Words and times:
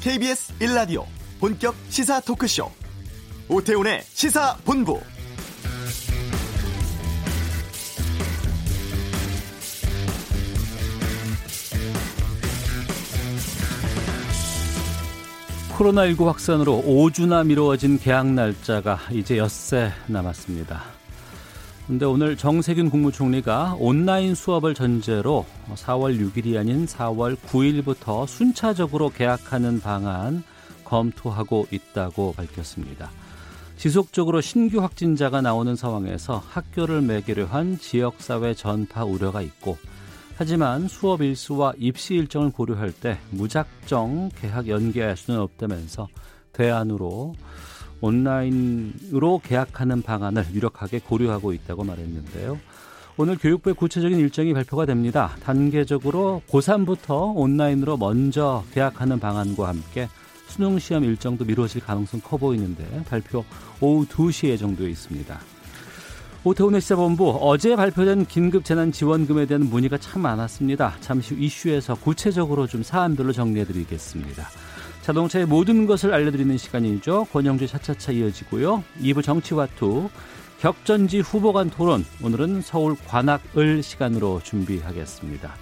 KBS 0.00 0.54
1라디오 0.60 1.04
본격 1.40 1.74
시사 1.90 2.20
토크쇼 2.20 2.70
오태훈의 3.50 4.00
시사본부 4.02 4.98
코로나19 15.76 16.24
확산으로 16.24 16.82
5주나 16.86 17.46
미뤄진 17.46 17.98
개학 17.98 18.26
날짜가 18.26 18.98
이제 19.10 19.36
엿새 19.36 19.92
남았습니다. 20.06 20.99
근데 21.90 22.06
오늘 22.06 22.36
정세균 22.36 22.88
국무총리가 22.88 23.74
온라인 23.80 24.36
수업을 24.36 24.74
전제로 24.74 25.44
4월 25.74 26.20
6일이 26.20 26.56
아닌 26.56 26.86
4월 26.86 27.34
9일부터 27.34 28.28
순차적으로 28.28 29.08
개학하는 29.10 29.80
방안 29.80 30.44
검토하고 30.84 31.66
있다고 31.72 32.34
밝혔습니다. 32.34 33.10
지속적으로 33.76 34.40
신규 34.40 34.80
확진자가 34.80 35.40
나오는 35.40 35.74
상황에서 35.74 36.40
학교를 36.50 37.00
매개로 37.02 37.46
한 37.46 37.76
지역사회 37.76 38.54
전파 38.54 39.04
우려가 39.04 39.42
있고 39.42 39.76
하지만 40.36 40.86
수업 40.86 41.22
일수와 41.22 41.72
입시 41.76 42.14
일정을 42.14 42.52
고려할 42.52 42.92
때 42.92 43.18
무작정 43.30 44.30
개학 44.40 44.68
연기할 44.68 45.16
수는 45.16 45.40
없다면서 45.40 46.06
대안으로 46.52 47.34
온라인으로 48.00 49.40
계약하는 49.44 50.02
방안을 50.02 50.46
유력하게 50.52 51.00
고려하고 51.00 51.52
있다고 51.52 51.84
말했는데요. 51.84 52.58
오늘 53.16 53.36
교육부의 53.36 53.74
구체적인 53.74 54.18
일정이 54.18 54.54
발표가 54.54 54.86
됩니다. 54.86 55.36
단계적으로 55.42 56.42
고3부터 56.48 57.36
온라인으로 57.36 57.96
먼저 57.96 58.64
계약하는 58.72 59.20
방안과 59.20 59.68
함께 59.68 60.08
수능 60.46 60.78
시험 60.78 61.04
일정도 61.04 61.44
미뤄질 61.44 61.82
가능성 61.82 62.20
커 62.20 62.36
보이는데 62.36 63.04
발표 63.08 63.44
오후 63.80 64.06
2시 64.06 64.48
예정되어 64.48 64.88
있습니다. 64.88 65.38
오태훈의 66.42 66.80
시사본부 66.80 67.38
어제 67.42 67.76
발표된 67.76 68.24
긴급 68.24 68.64
재난 68.64 68.90
지원금에 68.90 69.44
대한 69.44 69.68
문의가 69.68 69.98
참 69.98 70.22
많았습니다. 70.22 70.94
잠시 71.00 71.34
후 71.34 71.40
이슈에서 71.40 71.96
구체적으로 71.96 72.66
좀 72.66 72.82
사안별로 72.82 73.32
정리해드리겠습니다. 73.32 74.48
자동차의 75.10 75.46
모든 75.46 75.86
것을 75.86 76.14
알려드리는 76.14 76.56
시간이죠. 76.56 77.24
권영주 77.32 77.66
차차차 77.66 78.12
이어지고요. 78.12 78.84
2부 79.02 79.24
정치와투 79.24 80.08
격전지 80.60 81.18
후보 81.18 81.52
간 81.52 81.68
토론 81.68 82.04
오늘은 82.22 82.62
서울 82.62 82.94
관악을 83.08 83.82
시간으로 83.82 84.40
준비하겠습니다. 84.44 85.52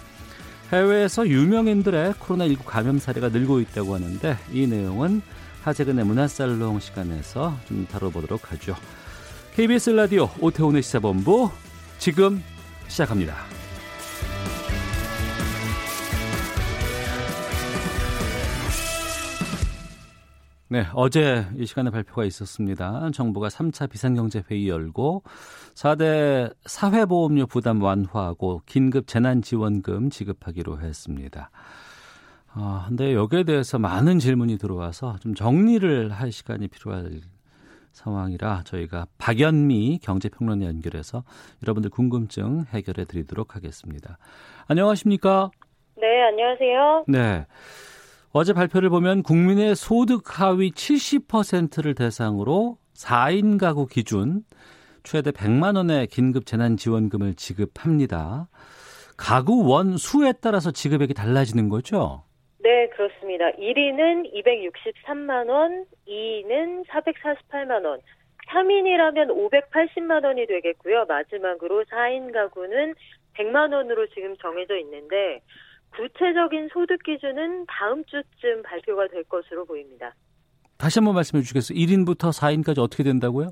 해외에서 0.70 1.26
유명인들의 1.26 2.12
코로나19 2.14 2.58
감염 2.66 2.98
사례가 2.98 3.30
늘고 3.30 3.60
있다고 3.60 3.94
하는데 3.94 4.36
이 4.52 4.66
내용은 4.66 5.22
하재근의 5.62 6.04
문화살롱 6.04 6.80
시간에서 6.80 7.56
좀 7.66 7.86
다뤄보도록 7.90 8.52
하죠. 8.52 8.76
KBS 9.54 9.90
라디오 9.90 10.28
오태훈의 10.40 10.82
시사본부 10.82 11.50
지금 11.98 12.42
시작합니다. 12.88 13.57
네, 20.70 20.84
어제 20.92 21.46
이 21.56 21.64
시간에 21.64 21.88
발표가 21.90 22.26
있었습니다. 22.26 23.10
정부가 23.14 23.48
3차 23.48 23.88
비상경제회의 23.88 24.68
열고 24.68 25.22
4대 25.74 26.54
사회보험료 26.66 27.46
부담 27.46 27.82
완화하고 27.82 28.60
긴급 28.66 29.06
재난지원금 29.06 30.10
지급하기로 30.10 30.80
했습니다. 30.80 31.50
아, 32.52 32.84
근데 32.86 33.14
여기에 33.14 33.44
대해서 33.44 33.78
많은 33.78 34.18
질문이 34.18 34.58
들어와서 34.58 35.16
좀 35.20 35.34
정리를 35.34 36.10
할 36.10 36.32
시간이 36.32 36.68
필요할 36.68 37.22
상황이라 37.92 38.64
저희가 38.66 39.06
박연미 39.16 40.00
경제평론에 40.02 40.66
연결해서 40.66 41.24
여러분들 41.62 41.88
궁금증 41.88 42.66
해결해 42.74 43.06
드리도록 43.06 43.56
하겠습니다. 43.56 44.18
안녕하십니까? 44.66 45.50
네, 45.96 46.24
안녕하세요. 46.24 47.04
네. 47.08 47.46
어제 48.32 48.52
발표를 48.52 48.90
보면 48.90 49.22
국민의 49.22 49.74
소득 49.74 50.38
하위 50.38 50.70
70%를 50.70 51.94
대상으로 51.94 52.76
4인 52.94 53.58
가구 53.58 53.86
기준 53.86 54.42
최대 55.02 55.30
100만 55.30 55.76
원의 55.76 56.08
긴급 56.08 56.44
재난 56.44 56.76
지원금을 56.76 57.34
지급합니다. 57.34 58.48
가구 59.16 59.66
원 59.66 59.96
수에 59.96 60.34
따라서 60.42 60.70
지급액이 60.70 61.14
달라지는 61.14 61.70
거죠? 61.70 62.24
네, 62.58 62.88
그렇습니다. 62.90 63.50
1위는 63.52 64.30
263만 64.34 65.48
원, 65.48 65.86
2위는 66.06 66.86
448만 66.86 67.84
원, 67.86 68.00
3인이라면 68.50 69.30
580만 69.30 70.24
원이 70.24 70.46
되겠고요. 70.46 71.06
마지막으로 71.06 71.84
4인 71.84 72.32
가구는 72.32 72.94
100만 73.38 73.72
원으로 73.72 74.06
지금 74.08 74.36
정해져 74.36 74.76
있는데 74.76 75.40
구체적인 75.96 76.68
소득 76.72 77.02
기준은 77.02 77.66
다음 77.66 78.04
주쯤 78.04 78.62
발표가 78.62 79.08
될 79.08 79.24
것으로 79.24 79.64
보입니다. 79.64 80.14
다시 80.78 81.00
한번 81.00 81.14
말씀해 81.16 81.42
주시겠어요? 81.42 81.76
1인부터 81.76 82.30
4인까지 82.30 82.78
어떻게 82.78 83.02
된다고요? 83.02 83.50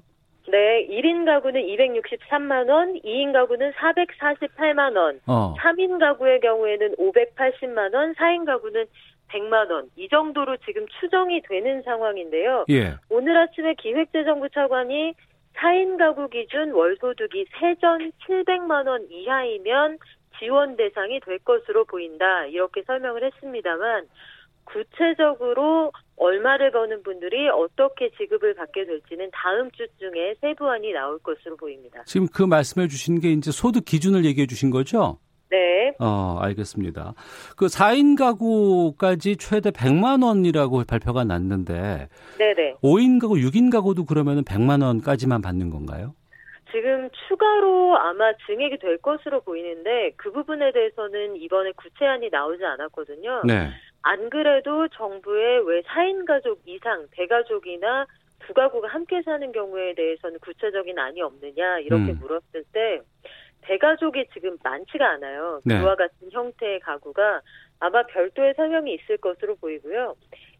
네, 0.48 0.86
1인 0.88 1.26
가구는 1.26 1.60
263만 1.60 2.70
원, 2.70 2.94
2인 3.02 3.32
가구는 3.32 3.72
448만 3.72 4.96
원, 4.96 5.20
어. 5.26 5.54
3인 5.58 5.98
가구의 5.98 6.40
경우에는 6.40 6.94
580만 6.96 7.94
원, 7.94 8.14
4인 8.14 8.46
가구는 8.46 8.86
100만 9.28 9.70
원. 9.70 9.90
이 9.96 10.08
정도로 10.08 10.56
지금 10.58 10.86
추정이 11.00 11.42
되는 11.42 11.82
상황인데요. 11.82 12.64
예. 12.70 12.94
오늘 13.08 13.36
아침에 13.36 13.74
기획재정부 13.74 14.48
차관이 14.50 15.14
4인 15.56 15.98
가구 15.98 16.28
기준 16.28 16.70
월소득이 16.70 17.46
세전 17.58 18.12
700만 18.26 18.86
원 18.86 19.06
이하이면 19.10 19.98
지원 20.38 20.76
대상이 20.76 21.20
될 21.20 21.38
것으로 21.38 21.84
보인다. 21.84 22.46
이렇게 22.46 22.82
설명을 22.86 23.24
했습니다만 23.24 24.06
구체적으로 24.64 25.92
얼마를 26.16 26.72
버는 26.72 27.02
분들이 27.02 27.48
어떻게 27.48 28.10
지급을 28.10 28.54
받게 28.54 28.84
될지는 28.84 29.30
다음 29.32 29.70
주 29.70 29.86
중에 29.98 30.34
세부안이 30.40 30.92
나올 30.92 31.18
것으로 31.18 31.56
보입니다. 31.56 32.02
지금 32.04 32.26
그 32.26 32.42
말씀해 32.42 32.88
주신 32.88 33.20
게 33.20 33.30
이제 33.30 33.50
소득 33.50 33.84
기준을 33.84 34.24
얘기해 34.24 34.46
주신 34.46 34.70
거죠? 34.70 35.18
네. 35.50 35.94
어, 36.00 36.38
알겠습니다. 36.40 37.14
그 37.56 37.66
4인 37.66 38.18
가구까지 38.18 39.36
최대 39.36 39.70
100만 39.70 40.24
원이라고 40.24 40.82
발표가 40.84 41.24
났는데 41.24 42.08
네네. 42.38 42.74
5인 42.82 43.20
가구, 43.20 43.36
6인 43.36 43.70
가구도 43.70 44.04
그러면 44.04 44.42
100만 44.42 44.84
원까지만 44.84 45.42
받는 45.42 45.70
건가요? 45.70 46.14
지금 46.76 47.08
추가로 47.26 47.96
아마 47.96 48.34
증액이 48.46 48.76
될 48.80 48.98
것으로 48.98 49.40
보이는데 49.40 50.12
그 50.16 50.30
부분에 50.30 50.72
대해서는 50.72 51.36
이번에 51.36 51.72
구체안이 51.72 52.28
나오지 52.28 52.62
않았거든요. 52.62 53.44
네. 53.46 53.70
안 54.02 54.28
그래도 54.28 54.86
정부의 54.88 55.66
왜 55.66 55.80
4인 55.80 56.26
가족 56.26 56.60
이상 56.66 57.06
대가족이나 57.12 58.06
두 58.40 58.52
가구가 58.52 58.88
함께 58.88 59.22
사는 59.22 59.50
경우에 59.52 59.94
대해서는 59.94 60.38
구체적인 60.40 60.98
안이 60.98 61.22
없느냐 61.22 61.78
이렇게 61.78 62.12
음. 62.12 62.18
물었을 62.20 62.64
때 62.74 63.00
대가족이 63.62 64.26
지금 64.34 64.58
많지가 64.62 65.12
않아요. 65.12 65.62
네. 65.64 65.80
그와 65.80 65.94
같은 65.96 66.30
형태의 66.30 66.80
가구가 66.80 67.40
아마 67.80 68.02
별도의 68.02 68.52
설명이 68.54 68.92
있을 68.92 69.16
것으로 69.16 69.56
보이고요. 69.56 70.14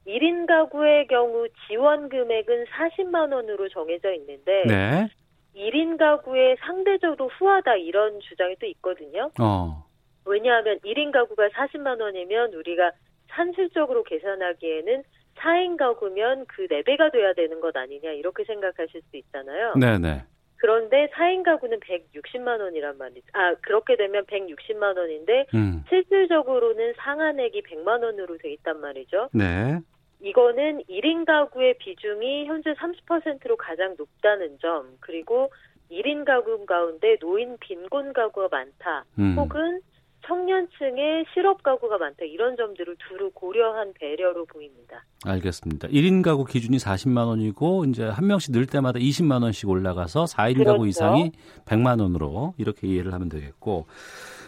1인 0.06 0.46
가구의 0.46 1.08
경우 1.08 1.46
지원 1.66 2.08
금액은 2.08 2.64
40만 2.64 3.34
원으로 3.34 3.68
정해져 3.68 4.14
있는데 4.14 4.62
네. 4.66 5.08
1인 5.56 5.96
가구에 5.96 6.56
상대적으로 6.60 7.28
후하다 7.28 7.76
이런 7.76 8.20
주장이 8.20 8.56
또 8.60 8.66
있거든요. 8.66 9.30
어. 9.40 9.84
왜냐하면 10.26 10.78
1인 10.80 11.12
가구가 11.12 11.48
40만 11.48 12.00
원이면 12.00 12.52
우리가 12.54 12.92
산술적으로 13.28 14.02
계산하기에는 14.04 15.02
4인 15.36 15.76
가구면 15.76 16.46
그 16.48 16.66
4배가 16.66 17.12
돼야 17.12 17.32
되는 17.34 17.60
것 17.60 17.76
아니냐 17.76 18.10
이렇게 18.12 18.44
생각하실 18.44 19.02
수 19.10 19.16
있잖아요. 19.16 19.74
네네. 19.74 20.24
그런데 20.58 21.08
4인 21.14 21.42
가구는 21.44 21.80
160만 21.80 22.60
원이란 22.60 22.96
말이죠. 22.96 23.26
아, 23.34 23.54
그렇게 23.60 23.96
되면 23.96 24.24
160만 24.24 24.96
원인데 24.96 25.46
음. 25.54 25.84
실질적으로는 25.88 26.94
상한액이 26.96 27.62
100만 27.62 28.02
원으로 28.02 28.38
돼 28.38 28.52
있단 28.54 28.80
말이죠. 28.80 29.28
네. 29.32 29.80
이거는 30.20 30.82
1인 30.88 31.24
가구의 31.24 31.76
비중이 31.78 32.46
현재 32.46 32.72
30%로 32.74 33.56
가장 33.56 33.94
높다는 33.98 34.58
점, 34.60 34.96
그리고 35.00 35.50
1인 35.90 36.24
가구 36.24 36.64
가운데 36.66 37.16
노인 37.20 37.56
빈곤 37.58 38.12
가구가 38.12 38.48
많다, 38.50 39.04
음. 39.18 39.36
혹은 39.38 39.80
청년층의 40.26 41.26
실업 41.32 41.62
가구가 41.62 41.98
많다 41.98 42.24
이런 42.24 42.56
점들을 42.56 42.96
두루 43.08 43.30
고려한 43.32 43.92
배려로 43.94 44.44
보입니다. 44.46 45.04
알겠습니다. 45.24 45.88
1인 45.88 46.22
가구 46.22 46.44
기준이 46.44 46.78
40만 46.78 47.28
원이고 47.28 47.84
이제 47.84 48.04
한 48.04 48.26
명씩 48.26 48.52
늘 48.52 48.66
때마다 48.66 48.98
20만 48.98 49.42
원씩 49.42 49.68
올라가서 49.68 50.24
4인 50.24 50.54
그렇죠. 50.54 50.72
가구 50.72 50.88
이상이 50.88 51.30
100만 51.64 52.00
원으로 52.00 52.54
이렇게 52.58 52.88
이해를 52.88 53.12
하면 53.12 53.28
되겠고 53.28 53.86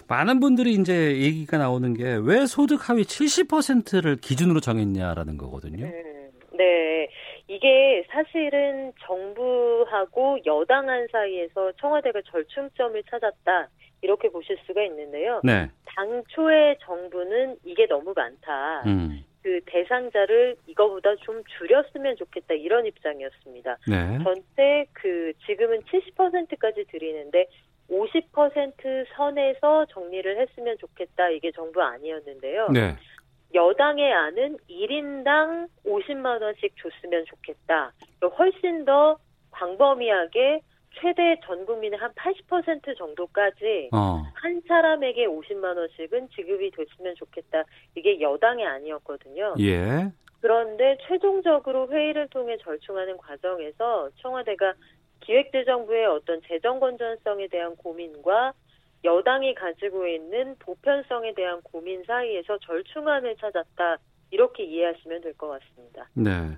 많은 0.08 0.40
분들이 0.40 0.72
이제 0.72 1.16
얘기가 1.20 1.58
나오는 1.58 1.94
게 1.94 2.16
왜 2.16 2.46
소득 2.46 2.88
하위 2.88 3.02
70%를 3.02 4.16
기준으로 4.16 4.60
정했냐라는 4.60 5.36
거거든요. 5.36 5.86
음, 5.86 6.30
네. 6.56 7.08
이게 7.46 8.04
사실은 8.10 8.92
정부하고 9.06 10.38
여당안 10.46 11.06
사이에서 11.10 11.72
청와대가 11.80 12.20
절충점을 12.30 13.02
찾았다. 13.10 13.68
이렇게 14.02 14.28
보실 14.28 14.56
수가 14.66 14.82
있는데요. 14.84 15.40
네. 15.42 15.68
당초에 15.86 16.76
정부는 16.82 17.56
이게 17.64 17.86
너무 17.86 18.12
많다. 18.14 18.82
음. 18.86 19.24
그 19.42 19.60
대상자를 19.66 20.56
이거보다 20.66 21.14
좀 21.16 21.42
줄였으면 21.58 22.16
좋겠다 22.16 22.54
이런 22.54 22.86
입장이었습니다. 22.86 23.78
네. 23.88 24.18
전체 24.22 24.86
그 24.92 25.32
지금은 25.46 25.80
70%까지 25.82 26.84
드리는데 26.90 27.46
50% 27.90 29.06
선에서 29.16 29.86
정리를 29.86 30.38
했으면 30.40 30.76
좋겠다 30.78 31.30
이게 31.30 31.50
정부 31.52 31.82
아니었는데요. 31.82 32.68
네. 32.68 32.96
여당의 33.54 34.12
안은 34.12 34.58
1인당 34.68 35.68
50만 35.86 36.42
원씩 36.42 36.74
줬으면 36.76 37.24
좋겠다. 37.26 37.92
훨씬 38.38 38.84
더 38.84 39.18
광범위하게 39.52 40.60
최대 41.00 41.40
전 41.44 41.64
국민의 41.64 41.98
한 41.98 42.12
80% 42.12 42.96
정도까지 42.96 43.90
어. 43.92 44.22
한 44.34 44.60
사람에게 44.66 45.26
50만 45.26 45.76
원씩은 45.76 46.28
지급이 46.30 46.70
됐으면 46.72 47.14
좋겠다. 47.16 47.64
이게 47.94 48.20
여당이 48.20 48.66
아니었거든요. 48.66 49.54
예. 49.60 50.10
그런데 50.40 50.96
최종적으로 51.06 51.88
회의를 51.88 52.28
통해 52.28 52.56
절충하는 52.58 53.16
과정에서 53.16 54.10
청와대가 54.16 54.74
기획재정부의 55.28 56.06
어떤 56.06 56.40
재정 56.48 56.80
건전성에 56.80 57.48
대한 57.48 57.76
고민과 57.76 58.52
여당이 59.04 59.54
가지고 59.54 60.06
있는 60.06 60.56
보편성에 60.58 61.34
대한 61.34 61.60
고민 61.62 62.02
사이에서 62.04 62.58
절충안을 62.58 63.36
찾았다. 63.36 63.98
이렇게 64.30 64.64
이해하시면 64.64 65.20
될 65.20 65.34
것 65.34 65.48
같습니다. 65.48 66.08
네. 66.14 66.56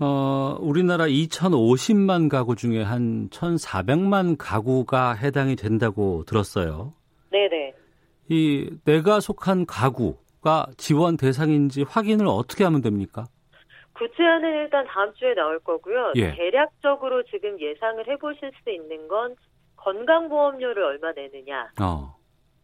어, 0.00 0.56
우리나라 0.60 1.06
2,050만 1.06 2.28
가구 2.28 2.56
중에 2.56 2.82
한 2.82 3.28
1,400만 3.30 4.36
가구가 4.38 5.14
해당이 5.14 5.54
된다고 5.56 6.24
들었어요. 6.26 6.92
네네. 7.30 7.74
이 8.28 8.70
내가 8.84 9.20
속한 9.20 9.66
가구가 9.66 10.66
지원 10.76 11.16
대상인지 11.16 11.82
확인을 11.82 12.26
어떻게 12.26 12.64
하면 12.64 12.80
됩니까? 12.82 13.26
구체안은 13.94 14.54
일단 14.62 14.86
다음 14.86 15.14
주에 15.14 15.34
나올 15.34 15.58
거고요. 15.60 16.12
예. 16.16 16.34
대략적으로 16.34 17.22
지금 17.24 17.60
예상을 17.60 18.06
해보실 18.06 18.52
수 18.62 18.70
있는 18.70 19.08
건 19.08 19.36
건강보험료를 19.76 20.82
얼마 20.82 21.12
내느냐. 21.12 21.70
어. 21.80 22.16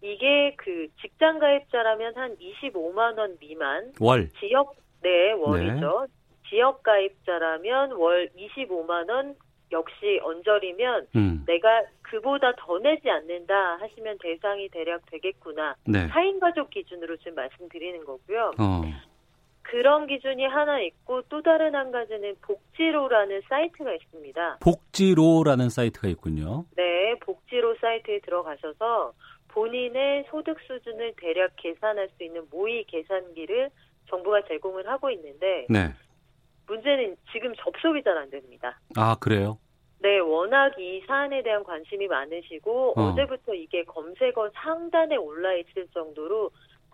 이게 0.02 0.54
그 0.56 0.88
직장 1.00 1.38
가입자라면 1.38 2.16
한 2.16 2.36
25만 2.36 3.18
원 3.18 3.36
미만. 3.38 3.92
월. 4.00 4.28
지역 4.40 4.74
네 5.02 5.32
월이죠. 5.32 6.06
네. 6.08 6.12
지역 6.48 6.82
가입자라면 6.82 7.92
월 7.92 8.28
25만 8.36 9.10
원 9.10 9.36
역시 9.72 10.18
언저리면 10.22 11.06
음. 11.14 11.44
내가 11.46 11.84
그보다 12.02 12.52
더 12.56 12.78
내지 12.80 13.08
않는다 13.08 13.76
하시면 13.80 14.18
대상이 14.20 14.68
대략 14.70 15.02
되겠구나. 15.06 15.76
네. 15.86 16.08
4인 16.08 16.40
가족 16.40 16.70
기준으로 16.70 17.16
지금 17.18 17.36
말씀드리는 17.36 18.04
거고요. 18.04 18.52
어. 18.58 18.82
그런 19.70 20.08
기준이 20.08 20.44
하나 20.46 20.80
있고 20.80 21.22
또 21.28 21.42
다른 21.42 21.76
한 21.76 21.92
가지는 21.92 22.34
복지로라는 22.42 23.42
사이트가 23.48 23.94
있습니다. 23.94 24.58
복지로라는 24.60 25.68
사이트가 25.68 26.08
있군요. 26.08 26.64
네, 26.76 27.14
복지로 27.20 27.76
사이트에 27.80 28.18
들어가셔서 28.20 29.12
본인의 29.48 30.24
소득 30.28 30.58
수준을 30.66 31.14
대략 31.16 31.52
계산할 31.56 32.08
수 32.16 32.24
있는 32.24 32.42
모의 32.50 32.84
계산기를 32.84 33.70
정부가 34.08 34.42
제공을 34.48 34.88
하고 34.88 35.08
있는데 35.10 35.66
네. 35.70 35.90
문제는 36.66 37.16
지금 37.32 37.54
접속이 37.54 38.02
잘 38.02 38.18
안 38.18 38.28
됩니다. 38.30 38.80
아, 38.96 39.16
그래요? 39.20 39.58
네, 40.00 40.18
워낙 40.18 40.76
이 40.80 41.00
사안에 41.06 41.42
대한 41.44 41.62
관심이 41.62 42.08
많으시고 42.08 42.94
어. 42.96 43.14
제부터 43.14 43.54
이게 43.54 43.84
검색어 43.84 44.50
상단에 44.54 45.14
올라 45.14 45.54
있을 45.54 45.86
정도로 45.94 46.50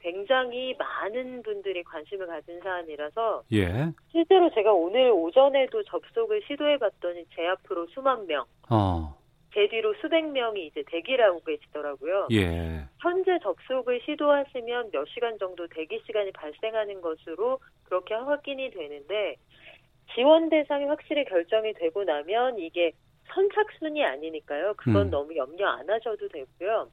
굉장히 0.06 0.72
많은 0.78 1.42
분들이 1.42 1.82
관심을 1.82 2.28
가진 2.28 2.60
사안이라서 2.60 3.42
예. 3.52 3.90
실제로 4.12 4.48
제가 4.54 4.72
오늘 4.72 5.10
오전에도 5.10 5.82
접속을 5.82 6.42
시도해 6.46 6.78
봤더니 6.78 7.24
제 7.34 7.44
앞으로 7.48 7.88
수만 7.88 8.24
명, 8.28 8.44
어. 8.70 9.16
제 9.52 9.66
뒤로 9.66 9.94
수백 9.94 10.24
명이 10.30 10.66
이제 10.66 10.84
대기를 10.86 11.24
하고 11.24 11.40
계시더라고요. 11.40 12.28
예. 12.30 12.84
현재 13.00 13.36
접속을 13.42 14.00
시도하시면 14.02 14.92
몇 14.92 15.08
시간 15.08 15.36
정도 15.40 15.66
대기 15.66 16.00
시간이 16.06 16.30
발생하는 16.30 17.00
것으로 17.00 17.58
그렇게 17.82 18.14
확인이 18.14 18.70
되는데 18.70 19.34
지원 20.14 20.48
대상이 20.50 20.84
확실히 20.84 21.24
결정이 21.24 21.72
되고 21.72 22.04
나면 22.04 22.60
이게 22.60 22.92
선착순이 23.34 24.04
아니니까요. 24.04 24.74
그건 24.76 25.06
음. 25.06 25.10
너무 25.10 25.34
염려 25.34 25.66
안 25.66 25.90
하셔도 25.90 26.28
되고요. 26.28 26.90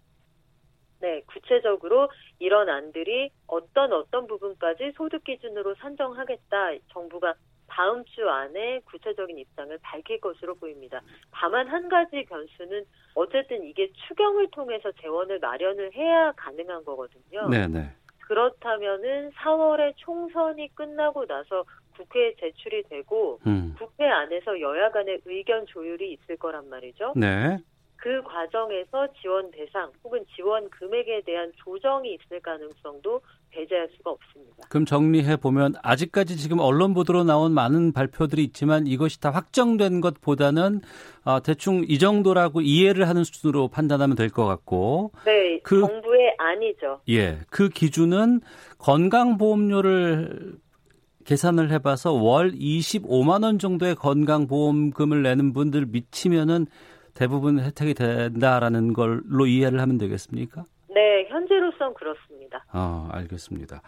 네, 1.03 1.21
구체적으로 1.27 2.09
이런 2.39 2.69
안들이 2.69 3.29
어떤 3.47 3.91
어떤 3.91 4.25
부분까지 4.25 4.93
소득 4.95 5.25
기준으로 5.25 5.75
산정하겠다. 5.75 6.75
정부가 6.93 7.33
다음 7.67 8.05
주 8.05 8.29
안에 8.29 8.79
구체적인 8.85 9.37
입장을 9.37 9.77
밝힐 9.81 10.21
것으로 10.21 10.55
보입니다. 10.55 11.01
다만 11.31 11.67
한 11.67 11.89
가지 11.89 12.23
변수는 12.23 12.85
어쨌든 13.15 13.65
이게 13.65 13.91
추경을 14.07 14.49
통해서 14.51 14.93
재원을 15.01 15.39
마련을 15.39 15.93
해야 15.93 16.31
가능한 16.37 16.85
거거든요. 16.85 17.49
네네. 17.49 17.89
그렇다면은 18.19 19.31
4월에 19.31 19.93
총선이 19.97 20.73
끝나고 20.73 21.25
나서 21.25 21.65
국회에 21.97 22.33
제출이 22.39 22.83
되고 22.83 23.39
음. 23.45 23.75
국회 23.77 24.05
안에서 24.05 24.61
여야 24.61 24.89
간의 24.91 25.19
의견 25.25 25.65
조율이 25.65 26.13
있을 26.13 26.37
거란 26.37 26.69
말이죠. 26.69 27.11
네. 27.17 27.57
그 28.03 28.21
과정에서 28.23 29.07
지원 29.21 29.49
대상 29.51 29.89
혹은 30.03 30.25
지원 30.35 30.69
금액에 30.69 31.21
대한 31.25 31.49
조정이 31.55 32.15
있을 32.15 32.41
가능성도 32.41 33.21
배제할 33.49 33.87
수가 33.95 34.11
없습니다. 34.11 34.67
그럼 34.67 34.83
정리해 34.83 35.37
보면 35.37 35.75
아직까지 35.81 36.35
지금 36.35 36.59
언론 36.59 36.93
보도로 36.93 37.23
나온 37.23 37.53
많은 37.53 37.93
발표들이 37.93 38.43
있지만 38.43 38.87
이것이 38.87 39.21
다 39.21 39.29
확정된 39.29 40.01
것보다는 40.01 40.81
어, 41.23 41.41
대충 41.41 41.85
이 41.87 41.97
정도라고 41.97 42.59
이해를 42.59 43.07
하는 43.07 43.23
수준으로 43.23 43.69
판단하면 43.69 44.17
될 44.17 44.29
것 44.29 44.45
같고. 44.47 45.11
네, 45.23 45.61
그, 45.63 45.79
정부의 45.79 46.35
안이죠. 46.37 46.99
예, 47.07 47.39
그 47.49 47.69
기준은 47.69 48.41
건강보험료를 48.79 50.57
계산을 51.23 51.71
해봐서 51.71 52.11
월 52.11 52.51
25만 52.51 53.43
원 53.43 53.59
정도의 53.59 53.95
건강보험금을 53.95 55.23
내는 55.23 55.53
분들 55.53 55.85
미치면은 55.85 56.67
대부분 57.13 57.59
혜택이 57.59 57.93
된다라는 57.93 58.93
걸로 58.93 59.45
이해를 59.45 59.79
하면 59.79 59.97
되겠습니까? 59.97 60.65
네, 60.89 61.25
현재로선 61.29 61.93
그렇습니다. 61.93 62.65
아, 62.71 63.09
알겠습니다. 63.11 63.81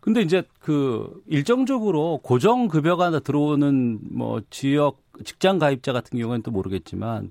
근데 0.00 0.22
이제 0.22 0.42
그 0.60 1.22
일정적으로 1.26 2.20
고정 2.22 2.68
급여가 2.68 3.10
들어오는 3.20 3.98
뭐 4.10 4.40
지역 4.50 5.02
직장 5.24 5.58
가입자 5.58 5.92
같은 5.92 6.18
경우에는 6.18 6.42
또 6.42 6.50
모르겠지만 6.50 7.30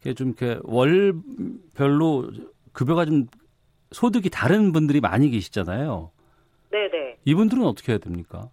이게 0.00 0.12
좀 0.12 0.28
이렇게 0.28 0.58
월별로 0.64 2.30
급여가 2.72 3.06
좀 3.06 3.26
소득이 3.92 4.28
다른 4.28 4.72
분들이 4.72 5.00
많이 5.00 5.30
계시잖아요. 5.30 6.10
네네. 6.70 7.18
이분들은 7.24 7.64
어떻게 7.64 7.92
해야 7.92 7.98
됩니까? 7.98 8.50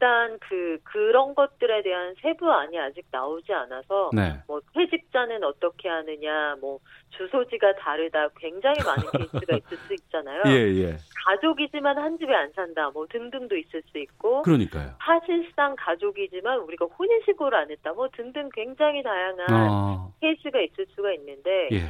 일단 0.00 0.38
그 0.40 0.78
그런 0.82 1.34
것들에 1.34 1.82
대한 1.82 2.14
세부안이 2.22 2.78
아직 2.80 3.04
나오지 3.10 3.52
않아서 3.52 4.08
네. 4.14 4.40
뭐 4.46 4.60
퇴직자는 4.72 5.44
어떻게 5.44 5.90
하느냐, 5.90 6.56
뭐 6.58 6.78
주소지가 7.10 7.74
다르다, 7.74 8.30
굉장히 8.38 8.78
많은 8.82 9.02
케이스가 9.12 9.56
있을 9.58 9.76
수 9.76 9.94
있잖아요. 9.94 10.42
예, 10.46 10.52
예. 10.52 10.96
가족이지만 11.26 11.98
한 11.98 12.18
집에 12.18 12.34
안 12.34 12.50
산다, 12.52 12.90
뭐 12.90 13.06
등등도 13.08 13.54
있을 13.58 13.82
수 13.92 13.98
있고. 13.98 14.40
그러니까요. 14.40 14.92
사실상 15.04 15.76
가족이지만 15.76 16.60
우리가 16.60 16.86
혼인신고를 16.86 17.58
안 17.58 17.70
했다, 17.70 17.92
뭐 17.92 18.08
등등 18.08 18.48
굉장히 18.54 19.02
다양한 19.02 19.46
어. 19.50 20.12
케이스가 20.22 20.60
있을 20.60 20.86
수가 20.94 21.12
있는데 21.12 21.68
예. 21.72 21.80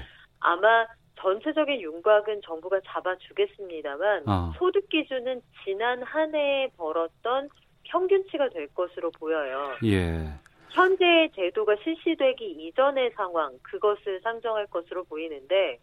아마 0.40 0.84
전체적인 1.20 1.80
윤곽은 1.80 2.40
정부가 2.44 2.80
잡아주겠습니다만 2.86 4.28
어. 4.28 4.52
소득 4.58 4.88
기준은 4.88 5.42
지난 5.62 6.02
한 6.02 6.34
해에 6.34 6.70
벌었던 6.76 7.50
평균치가 7.90 8.48
될 8.50 8.68
것으로 8.68 9.10
보여요. 9.10 9.76
예. 9.84 10.26
현재 10.70 11.28
제도가 11.34 11.76
실시되기 11.82 12.44
이전의 12.44 13.10
상황 13.16 13.58
그것을 13.62 14.20
상정할 14.22 14.66
것으로 14.66 15.04
보이는데 15.04 15.78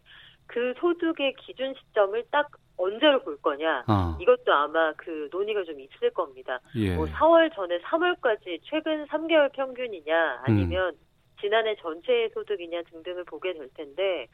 그 0.46 0.72
소득의 0.78 1.34
기준 1.34 1.74
시점을 1.74 2.24
딱 2.30 2.48
언제로 2.78 3.22
볼 3.22 3.36
거냐. 3.36 3.84
어. 3.86 4.16
이것도 4.20 4.52
아마 4.52 4.92
그 4.94 5.28
논의가 5.30 5.64
좀 5.64 5.78
있을 5.80 6.10
겁니다. 6.10 6.58
예. 6.76 6.94
뭐 6.94 7.04
4월 7.06 7.54
전에 7.54 7.78
3월까지 7.80 8.60
최근 8.62 9.04
3개월 9.06 9.52
평균이냐 9.52 10.42
아니면 10.44 10.94
음. 10.94 11.08
지난해 11.40 11.76
전체의 11.76 12.30
소득이냐 12.34 12.82
등등을 12.90 13.24
보게 13.24 13.52
될 13.52 13.68
텐데 13.74 14.26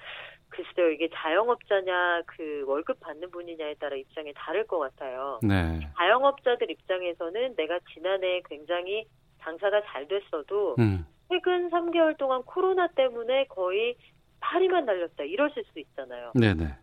글쎄요 0.48 0.90
이게 0.90 1.08
자영업자냐 1.12 2.22
그 2.26 2.64
월급 2.66 3.00
받는 3.00 3.30
분이냐에 3.30 3.74
따라 3.74 3.96
입장이 3.96 4.32
다를 4.36 4.66
것 4.66 4.78
같아요. 4.78 5.40
네. 5.42 5.80
자영업자들 5.96 6.70
입장에서는 6.70 7.56
내가 7.56 7.78
지난해 7.92 8.42
굉장히 8.48 9.06
장사가 9.40 9.82
잘 9.86 10.06
됐어도 10.08 10.76
음. 10.78 11.06
최근 11.28 11.70
3개월 11.70 12.16
동안 12.16 12.42
코로나 12.42 12.86
때문에 12.88 13.46
거의 13.48 13.96
파리만 14.40 14.84
날렸다 14.84 15.24
이러실 15.24 15.64
수 15.72 15.80
있잖아요. 15.80 16.32
네네. 16.34 16.76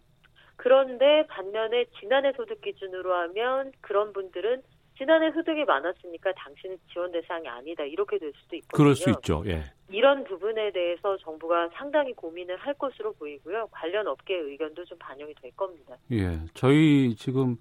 그런데 0.57 1.25
반면에 1.27 1.85
지난해 1.99 2.33
소득 2.33 2.61
기준으로 2.61 3.13
하면 3.13 3.71
그런 3.81 4.13
분들은 4.13 4.61
지난해 5.01 5.31
소득이 5.31 5.65
많았으니까 5.65 6.31
당신은 6.33 6.77
지원 6.93 7.11
대상이 7.11 7.47
아니다 7.47 7.83
이렇게 7.83 8.19
될 8.19 8.31
수도 8.35 8.55
있거든요. 8.57 8.77
그럴 8.77 8.95
수 8.95 9.09
있죠. 9.09 9.43
예. 9.47 9.63
이런 9.89 10.23
부분에 10.23 10.71
대해서 10.71 11.17
정부가 11.17 11.69
상당히 11.73 12.13
고민을 12.13 12.55
할 12.57 12.75
것으로 12.75 13.11
보이고요. 13.13 13.67
관련 13.71 14.05
업계의 14.05 14.41
의견도 14.51 14.85
좀 14.85 14.99
반영이 14.99 15.33
될 15.41 15.51
겁니다. 15.55 15.95
예. 16.11 16.39
저희 16.53 17.15
지금 17.15 17.57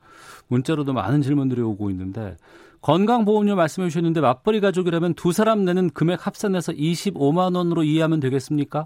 문자로도 0.48 0.92
많은 0.92 1.22
질문들이 1.22 1.62
오고 1.62 1.88
있는데 1.88 2.36
건강보험료 2.82 3.56
말씀해 3.56 3.88
주셨는데 3.88 4.20
맞벌이 4.20 4.60
가족이라면 4.60 5.14
두 5.14 5.32
사람 5.32 5.64
내는 5.64 5.88
금액 5.88 6.26
합산해서 6.26 6.72
25만 6.72 7.56
원으로 7.56 7.84
이해하면 7.84 8.20
되겠습니까? 8.20 8.84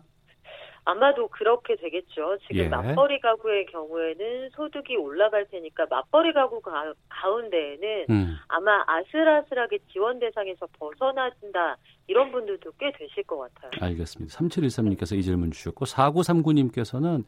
아마도 0.84 1.28
그렇게 1.28 1.76
되겠죠. 1.76 2.36
지금 2.46 2.64
예. 2.64 2.68
맞벌이 2.68 3.20
가구의 3.20 3.66
경우에는 3.66 4.50
소득이 4.50 4.96
올라갈 4.96 5.46
테니까 5.46 5.86
맞벌이 5.88 6.32
가구 6.34 6.60
가, 6.60 6.92
가운데에는 7.08 8.06
음. 8.10 8.36
아마 8.48 8.84
아슬아슬하게 8.86 9.78
지원 9.92 10.18
대상에서 10.18 10.66
벗어나진다 10.78 11.76
이런 12.06 12.30
분들도 12.30 12.70
꽤 12.78 12.92
되실 12.98 13.22
것 13.24 13.38
같아요. 13.38 13.70
알겠습니다. 13.80 14.36
3713님께서 14.36 15.16
이 15.16 15.22
질문 15.22 15.50
주셨고 15.50 15.86
4939님께서는 15.86 17.24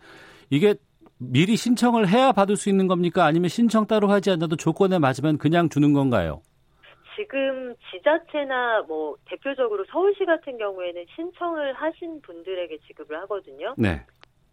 이게 0.50 0.74
미리 1.18 1.56
신청을 1.56 2.08
해야 2.08 2.32
받을 2.32 2.56
수 2.56 2.68
있는 2.68 2.86
겁니까? 2.86 3.24
아니면 3.24 3.48
신청 3.48 3.86
따로 3.86 4.08
하지 4.08 4.30
않아도 4.30 4.56
조건에 4.56 4.98
맞으면 4.98 5.38
그냥 5.38 5.70
주는 5.70 5.94
건가요? 5.94 6.42
지금 7.16 7.74
지자체나 7.90 8.82
뭐 8.82 9.16
대표적으로 9.24 9.84
서울시 9.86 10.24
같은 10.24 10.58
경우에는 10.58 11.06
신청을 11.14 11.72
하신 11.72 12.20
분들에게 12.20 12.78
지급을 12.86 13.18
하거든요. 13.22 13.74
네. 13.76 14.04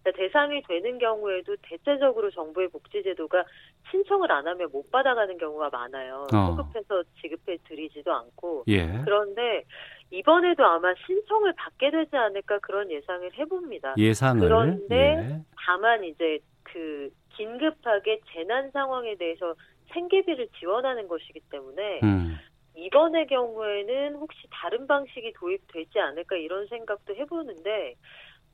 그러니까 0.01 0.21
대상이 0.21 0.61
되는 0.63 0.97
경우에도 0.97 1.55
대체적으로 1.61 2.29
정부의 2.31 2.67
복지제도가 2.69 3.43
신청을 3.89 4.31
안 4.31 4.47
하면 4.47 4.69
못 4.71 4.89
받아가는 4.91 5.37
경우가 5.37 5.69
많아요. 5.69 6.27
어. 6.33 6.55
소급해서 6.55 7.03
지급해 7.21 7.57
드리지도 7.67 8.11
않고. 8.13 8.65
예. 8.67 9.01
그런데 9.05 9.63
이번에도 10.11 10.65
아마 10.65 10.93
신청을 11.05 11.53
받게 11.53 11.91
되지 11.91 12.15
않을까 12.15 12.59
그런 12.59 12.91
예상을 12.91 13.31
해봅니다. 13.37 13.95
예상을. 13.97 14.41
그런데 14.41 14.95
예. 14.95 15.41
다만 15.65 16.03
이제 16.03 16.39
그 16.63 17.09
긴급하게 17.35 18.19
재난 18.33 18.69
상황에 18.71 19.15
대해서 19.15 19.55
생계비를 19.93 20.49
지원하는 20.59 21.07
것이기 21.07 21.39
때문에 21.49 21.99
음. 22.03 22.32
이번의 22.75 23.27
경우에는 23.27 24.15
혹시 24.15 24.47
다른 24.51 24.87
방식이 24.87 25.33
도입되지 25.33 25.99
않을까 25.99 26.35
이런 26.35 26.67
생각도 26.67 27.15
해보는데 27.15 27.95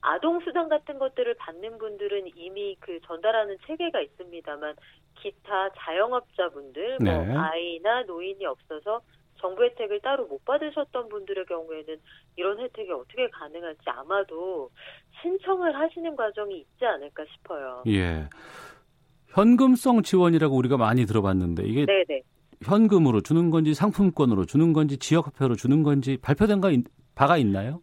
아동수당 0.02 0.70
같은 0.70 0.98
것들을 0.98 1.34
받는 1.36 1.78
분들은 1.78 2.32
이미 2.36 2.76
그 2.80 3.00
전달하는 3.06 3.58
체계가 3.66 4.02
있습니다만 4.02 4.76
기타 5.22 5.70
자영업자분들, 5.78 6.98
뭐 7.02 7.12
네. 7.12 7.26
뭐 7.26 7.40
아이나 7.40 8.04
노인이 8.04 8.46
없어서 8.46 9.02
정부 9.40 9.64
혜택을 9.64 10.00
따로 10.02 10.26
못 10.28 10.44
받으셨던 10.46 11.10
분들의 11.10 11.46
경우에는 11.46 11.98
이런 12.36 12.60
혜택이 12.60 12.92
어떻게 12.92 13.30
가능할지 13.30 13.82
아마도 13.88 14.70
신청을 15.22 15.76
하시는 15.76 16.16
과정이 16.16 16.60
있지 16.60 16.86
않을까 16.86 17.26
싶어요. 17.34 17.84
예. 17.88 18.28
현금성 19.28 20.04
지원이라고 20.04 20.56
우리가 20.56 20.78
많이 20.78 21.06
들어봤는데 21.06 21.64
이게 21.64 21.86
네네. 21.86 22.22
현금으로 22.64 23.22
주는 23.22 23.50
건지 23.52 23.74
상품권으로 23.74 24.46
주는 24.46 24.74
건지 24.74 24.98
지역화폐로 24.98 25.56
주는 25.56 25.84
건지 25.84 26.18
발표된 26.22 26.62
가 26.62 26.70
바가 27.16 27.38
있나요? 27.38 27.82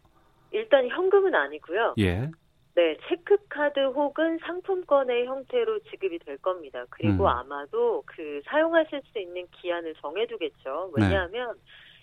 일단 0.50 0.88
현금은 0.88 1.34
아니고요. 1.34 1.94
예. 1.98 2.30
네, 2.74 2.96
체크카드 3.08 3.80
혹은 3.80 4.38
상품권의 4.44 5.26
형태로 5.26 5.80
지급이 5.90 6.18
될 6.18 6.36
겁니다. 6.38 6.84
그리고 6.90 7.24
음. 7.24 7.28
아마도 7.28 8.02
그 8.04 8.42
사용하실 8.44 9.00
수 9.12 9.18
있는 9.18 9.46
기한을 9.50 9.94
정해두겠죠. 9.94 10.92
왜냐하면 10.94 11.54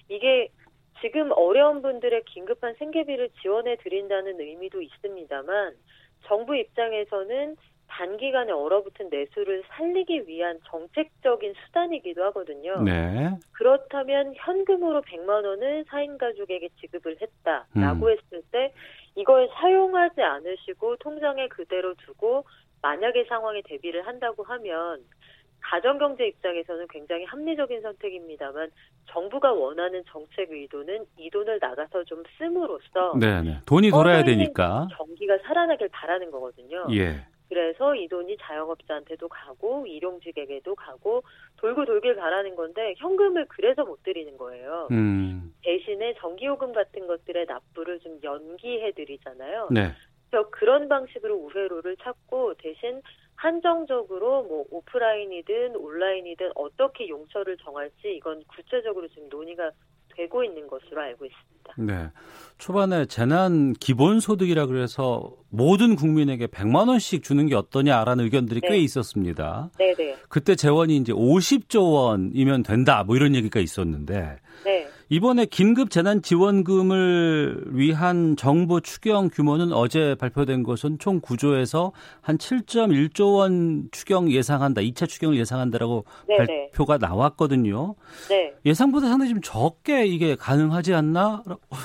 네. 0.08 0.16
이게 0.16 0.50
지금 1.02 1.32
어려운 1.32 1.82
분들의 1.84 2.24
긴급한 2.26 2.74
생계비를 2.80 3.30
지원해 3.42 3.76
드린다는 3.78 4.40
의미도 4.40 4.82
있습니다만 4.82 5.76
정부 6.26 6.56
입장에서는 6.56 7.56
단기간에 7.94 8.52
얼어붙은 8.52 9.10
내수를 9.10 9.64
살리기 9.68 10.28
위한 10.28 10.60
정책적인 10.66 11.54
수단이기도 11.66 12.24
하거든요. 12.26 12.82
네. 12.82 13.38
그렇다면 13.52 14.34
현금으로 14.36 15.02
100만 15.02 15.46
원을 15.46 15.86
4인 15.86 16.18
가족에게 16.18 16.70
지급을 16.82 17.18
했다라고 17.22 18.06
음. 18.08 18.12
했을 18.12 18.42
때 18.52 18.74
이걸 19.16 19.48
사용하지 19.54 20.22
않으시고 20.22 20.98
통장에 20.98 21.48
그대로 21.50 21.94
두고 21.96 22.46
만약에 22.82 23.26
상황에 23.26 23.62
대비를 23.64 24.08
한다고 24.08 24.44
하면 24.44 25.04
가정경제 25.62 26.28
입장에서는 26.28 26.88
굉장히 26.90 27.26
합리적인 27.26 27.82
선택입니다만 27.82 28.70
정부가 29.06 29.54
원하는 29.54 30.04
정책 30.08 30.52
의도는 30.52 31.06
이 31.18 31.30
돈을 31.30 31.60
나가서 31.62 32.04
좀 32.06 32.24
씀으로써 32.38 33.18
네네. 33.20 33.62
돈이 33.68 33.92
돌아야 33.92 34.24
되니까 34.24 34.88
경기가 34.98 35.38
살아나길 35.46 35.90
바라는 35.90 36.32
거거든요. 36.32 36.88
예. 36.92 37.26
그래서 37.54 37.94
이 37.96 38.08
돈이 38.08 38.38
자영업자한테도 38.42 39.28
가고 39.28 39.86
일용직에게도 39.86 40.74
가고 40.76 41.24
돌고 41.58 41.86
돌길 41.86 42.16
바라는 42.16 42.56
건데 42.56 42.96
현금을 42.98 43.46
그래서 43.48 43.86
못 43.86 44.02
드리는 44.02 44.36
거예요. 44.38 44.88
음. 44.92 45.54
대신에 45.62 46.16
전기요금 46.16 46.74
같은 46.74 47.06
것들의 47.06 47.46
납부를 47.46 48.00
좀 48.00 48.20
연기해 48.24 48.92
드리잖아요. 48.92 49.70
네. 49.72 49.92
그래서 50.30 50.50
그런 50.50 50.90
방식으로 50.90 51.36
우회로를 51.36 51.96
찾고 51.98 52.56
대신 52.56 53.02
한정적으로 53.36 54.44
뭐 54.44 54.66
오프라인이든 54.72 55.76
온라인이든 55.76 56.54
어떻게 56.56 57.08
용처를 57.08 57.58
정할지 57.58 58.16
이건 58.16 58.44
구체적으로 58.48 59.08
지금 59.10 59.30
논의가 59.30 59.72
되고 60.16 60.44
있는 60.44 60.68
것으로 60.68 61.02
알고 61.02 61.26
있습니다. 61.26 61.54
네. 61.78 62.12
초반에 62.58 63.06
재난 63.06 63.74
기본소득이라 63.74 64.68
그래서 64.68 65.34
모든 65.50 65.96
국민에게 65.96 66.48
100만 66.48 66.88
원씩 66.88 67.24
주는 67.24 67.48
게 67.48 67.56
어떠냐라는 67.56 68.24
의견들이 68.26 68.62
네. 68.62 68.68
꽤 68.68 68.78
있었습니다. 68.78 69.72
네, 69.78 69.94
네. 69.96 70.16
그때 70.30 70.56
재원이 70.56 70.96
이제 70.98 71.14
50조 71.14 71.94
원이면 71.94 72.64
된다 72.64 73.04
뭐 73.04 73.16
이런 73.16 73.36
얘기가 73.36 73.60
있었는데 73.60 74.38
네. 74.64 74.88
이번에 75.14 75.46
긴급 75.46 75.92
재난 75.92 76.24
지원금을 76.24 77.66
위한 77.68 78.36
정부 78.36 78.82
추경 78.82 79.30
규모는 79.32 79.72
어제 79.72 80.16
발표된 80.16 80.64
것은 80.64 80.98
총 80.98 81.22
9조에서 81.22 81.92
한 82.20 82.40
7.1조 82.40 83.36
원 83.36 83.90
추경 83.92 84.32
예상한다. 84.32 84.82
2차 84.82 85.08
추경을 85.08 85.38
예상한다라고 85.38 86.06
네네. 86.28 86.46
네. 86.48 86.70
발표가 86.72 86.98
나왔거든요. 86.98 87.94
네. 88.28 88.56
예상보다 88.66 89.06
상당히 89.08 89.34
좀 89.34 89.42
적게 89.44 90.08
이게 90.08 90.36
가능하지 90.36 90.96
않나? 90.96 91.44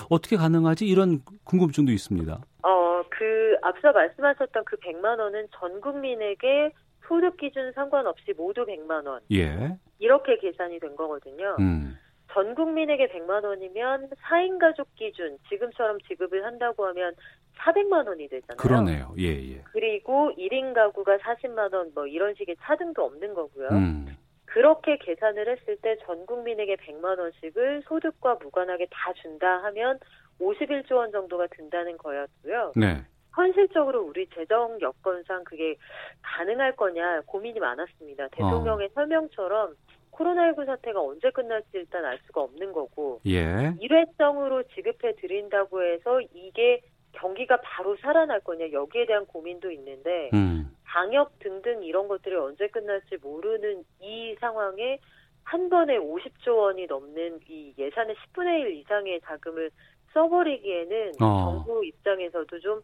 어떻게 0.09 0.39
가능하지? 0.39 0.87
이런 0.87 1.21
궁금증도 1.45 1.93
있습니다. 1.93 2.33
어, 2.63 3.03
그 3.11 3.57
앞서 3.61 3.93
말씀하셨던 3.93 4.65
그 4.65 4.77
100만 4.77 5.19
원은 5.19 5.49
전 5.61 5.83
국민에게 5.83 6.73
소득 7.07 7.37
기준 7.37 7.73
상관없이 7.73 8.33
모두 8.39 8.65
100만 8.65 9.07
원. 9.07 9.21
예. 9.33 9.77
이렇게 9.99 10.39
계산이 10.39 10.81
된 10.81 10.97
거거든요. 10.97 11.57
음. 11.59 11.95
전 12.33 12.55
국민에게 12.55 13.09
100만 13.09 13.45
원이면 13.45 14.11
4인 14.11 14.59
가족 14.59 14.95
기준 14.97 15.39
지금처럼 15.49 15.99
지급을 16.07 16.45
한다고 16.45 16.87
하면 16.89 17.15
400만 17.57 18.07
원이 18.07 18.29
되잖아요. 18.29 18.57
그러네요. 18.59 19.15
예, 19.19 19.29
예. 19.55 19.63
그리고 19.73 20.31
1인 20.37 20.75
가구가 20.75 21.19
40만 21.19 21.73
원 21.75 21.91
뭐 21.95 22.07
이런 22.07 22.35
식의 22.35 22.57
차등도 22.61 23.03
없는 23.05 23.35
거고요. 23.35 23.69
음. 23.71 24.17
그렇게 24.45 24.97
계산을 24.99 25.49
했을 25.49 25.77
때 25.79 25.97
전 26.07 26.25
국민에게 26.27 26.77
100만 26.77 27.19
원씩을 27.19 27.83
소득과 27.87 28.37
무관하게 28.43 28.87
다 28.91 29.13
준다 29.15 29.63
하면 29.65 29.99
51조 30.41 30.93
원 30.93 31.11
정도가 31.13 31.47
든다는 31.49 31.97
거였고요. 31.99 32.73
네. 32.77 33.03
현실적으로 33.35 34.03
우리 34.03 34.27
재정 34.35 34.79
여건상 34.81 35.45
그게 35.45 35.77
가능할 36.23 36.77
거냐 36.77 37.23
고민이 37.27 37.59
많았습니다. 37.61 38.29
대통령의 38.29 38.87
어. 38.87 38.91
설명처럼 38.95 39.75
코로나19 40.19 40.67
사태가 40.67 41.01
언제 41.01 41.31
끝날지 41.31 41.69
일단 41.75 42.05
알 42.05 42.19
수가 42.27 42.43
없는 42.43 42.73
거고 42.73 43.21
예. 43.27 43.73
일회성으로 43.81 44.65
지급해 44.75 45.15
드린다고 45.17 45.83
해서 45.83 46.21
이게 46.35 46.81
경기가 47.13 47.61
바로 47.63 47.97
살아날 47.97 48.41
거냐 48.41 48.71
여기에 48.73 49.07
대한 49.07 49.27
고민도 49.27 49.71
있는데 49.71 50.31
음. 50.35 50.77
방역 50.85 51.39
등등 51.39 51.83
이런 51.83 52.09
것들이 52.09 52.35
언제 52.35 52.67
끝날지 52.69 53.19
모르는 53.23 53.85
이 54.01 54.35
상황에 54.41 54.99
한 55.45 55.71
번에 55.71 55.99
50조 55.99 56.59
원이 56.59 56.87
넘는 56.87 57.41
이 57.49 57.73
예산의 57.79 58.17
10분의 58.17 58.61
1 58.61 58.77
이상의 58.79 59.21
자금을 59.25 59.71
써버리기에는 60.13 61.13
어. 61.23 61.65
정부 61.65 61.85
입장에서도 61.85 62.61
좀 62.61 62.83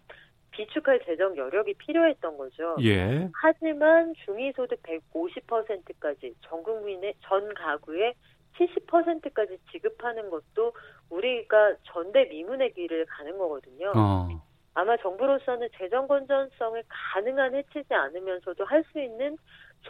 비축할 0.54 1.00
재정 1.04 1.36
여력이 1.36 1.74
필요했던 1.74 2.36
거죠. 2.38 2.76
예. 2.82 3.28
하지만 3.34 4.14
중위소득 4.24 4.80
150%까지 4.82 6.34
전 6.42 6.62
국민의 6.62 7.14
전 7.22 7.52
가구의 7.54 8.14
70%까지 8.56 9.58
지급하는 9.72 10.30
것도 10.30 10.72
우리가 11.10 11.74
전대 11.82 12.24
미문의 12.26 12.72
길을 12.72 13.06
가는 13.06 13.36
거거든요. 13.36 13.92
어. 13.96 14.28
아마 14.74 14.96
정부로서는 14.96 15.68
재정 15.78 16.06
건전성을 16.08 16.82
가능한 16.88 17.54
해치지 17.54 17.92
않으면서도 17.92 18.64
할 18.64 18.84
수 18.92 19.00
있는 19.00 19.36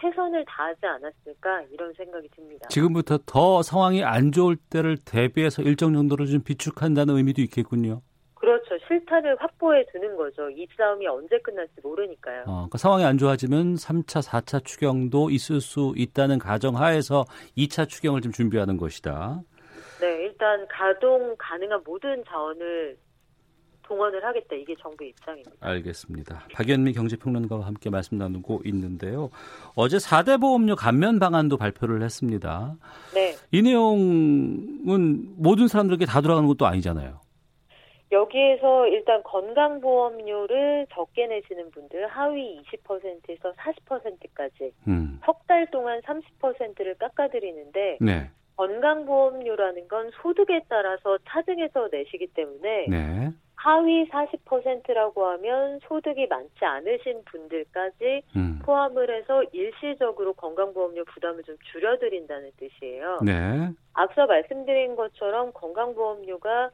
최선을 0.00 0.44
다하지 0.46 0.80
않았을까 0.86 1.62
이런 1.70 1.92
생각이 1.94 2.28
듭니다. 2.34 2.68
지금부터 2.68 3.18
더 3.26 3.62
상황이 3.62 4.02
안 4.02 4.32
좋을 4.32 4.56
때를 4.56 4.96
대비해서 4.98 5.62
일정 5.62 5.94
정도로 5.94 6.26
좀 6.26 6.42
비축한다는 6.42 7.16
의미도 7.16 7.42
있겠군요. 7.42 8.02
그렇죠. 8.44 8.76
실탄을 8.86 9.36
확보해 9.40 9.86
두는 9.90 10.16
거죠. 10.16 10.50
이 10.50 10.66
싸움이 10.76 11.06
언제 11.06 11.38
끝날지 11.38 11.72
모르니까요. 11.82 12.42
어, 12.42 12.52
그러니까 12.52 12.76
상황이 12.76 13.02
안 13.02 13.16
좋아지면 13.16 13.76
3차, 13.76 14.22
4차 14.22 14.62
추경도 14.64 15.30
있을 15.30 15.62
수 15.62 15.94
있다는 15.96 16.38
가정 16.38 16.76
하에서 16.76 17.24
2차 17.56 17.88
추경을 17.88 18.20
좀 18.20 18.32
준비하는 18.32 18.76
것이다. 18.76 19.40
네, 20.00 20.24
일단 20.24 20.66
가동 20.68 21.34
가능한 21.38 21.80
모든 21.86 22.22
자원을 22.28 22.98
동원을 23.84 24.22
하겠다. 24.22 24.56
이게 24.56 24.74
정부 24.80 25.04
입장입니다. 25.04 25.52
알겠습니다. 25.60 26.46
박연미 26.52 26.92
경제평론가와 26.92 27.66
함께 27.66 27.88
말씀 27.88 28.18
나누고 28.18 28.62
있는데요. 28.66 29.30
어제 29.74 29.96
4대 29.96 30.38
보험료 30.38 30.76
감면 30.76 31.18
방안도 31.18 31.56
발표를 31.56 32.02
했습니다. 32.02 32.76
네. 33.14 33.34
이 33.52 33.62
내용은 33.62 35.34
모든 35.36 35.68
사람들에게 35.68 36.04
다 36.04 36.20
돌아가는 36.20 36.46
것도 36.46 36.66
아니잖아요. 36.66 37.23
여기에서 38.14 38.86
일단 38.86 39.22
건강보험료를 39.24 40.86
적게 40.90 41.26
내시는 41.26 41.70
분들 41.72 42.06
하위 42.06 42.62
20%에서 42.62 43.52
40%까지 43.52 44.72
음. 44.86 45.20
석달 45.24 45.66
동안 45.70 46.00
30%를 46.02 46.94
깎아드리는데 46.94 47.98
네. 48.00 48.30
건강보험료라는 48.56 49.88
건 49.88 50.10
소득에 50.22 50.62
따라서 50.68 51.18
차등해서 51.28 51.88
내시기 51.90 52.28
때문에 52.28 52.86
네. 52.88 53.30
하위 53.56 54.08
40%라고 54.10 55.26
하면 55.26 55.80
소득이 55.88 56.28
많지 56.28 56.64
않으신 56.64 57.24
분들까지 57.24 58.22
음. 58.36 58.60
포함을 58.62 59.10
해서 59.10 59.42
일시적으로 59.52 60.34
건강보험료 60.34 61.04
부담을 61.06 61.42
좀 61.42 61.56
줄여드린다는 61.72 62.52
뜻이에요. 62.58 63.18
네. 63.24 63.70
앞서 63.94 64.26
말씀드린 64.26 64.94
것처럼 64.94 65.52
건강보험료가 65.52 66.70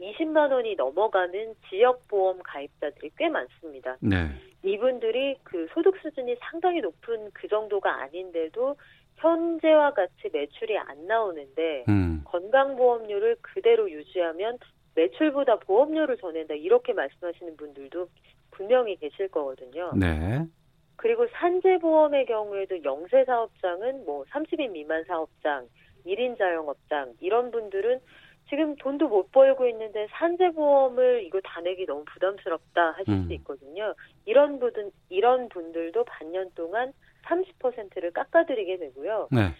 20만 0.00 0.52
원이 0.52 0.76
넘어가는 0.76 1.54
지역 1.68 2.06
보험 2.08 2.38
가입자들이 2.42 3.10
꽤 3.16 3.28
많습니다. 3.28 3.96
네. 4.00 4.28
이분들이 4.62 5.36
그 5.42 5.66
소득 5.72 5.96
수준이 5.98 6.36
상당히 6.40 6.80
높은 6.80 7.30
그 7.32 7.48
정도가 7.48 8.02
아닌데도 8.02 8.76
현재와 9.16 9.92
같이 9.92 10.30
매출이 10.32 10.78
안 10.78 11.06
나오는데 11.06 11.84
음. 11.88 12.22
건강보험료를 12.24 13.36
그대로 13.40 13.90
유지하면 13.90 14.58
매출보다 14.94 15.56
보험료를 15.60 16.16
더 16.18 16.30
낸다 16.30 16.54
이렇게 16.54 16.92
말씀하시는 16.92 17.56
분들도 17.56 18.08
분명히 18.50 18.96
계실 18.96 19.28
거거든요. 19.28 19.92
네. 19.96 20.44
그리고 20.96 21.26
산재보험의 21.32 22.26
경우에도 22.26 22.82
영세 22.82 23.24
사업장은 23.24 24.04
뭐 24.04 24.24
30인 24.24 24.72
미만 24.72 25.04
사업장, 25.04 25.68
1인 26.04 26.36
자영업장 26.36 27.14
이런 27.20 27.52
분들은 27.52 28.00
지금 28.48 28.76
돈도 28.76 29.08
못 29.08 29.30
벌고 29.30 29.68
있는데 29.68 30.06
산재보험을 30.12 31.22
이거 31.24 31.40
다 31.42 31.60
내기 31.60 31.84
너무 31.86 32.04
부담스럽다 32.06 32.92
하실 32.92 33.12
음. 33.12 33.26
수 33.26 33.32
있거든요. 33.34 33.94
이런 34.24 34.58
분들 34.58 34.90
이런 35.10 35.48
분들도 35.48 36.04
반년 36.04 36.50
동안 36.54 36.92
30%를 37.24 38.10
깎아드리게 38.12 38.78
되고요. 38.78 39.28
네. 39.30 39.52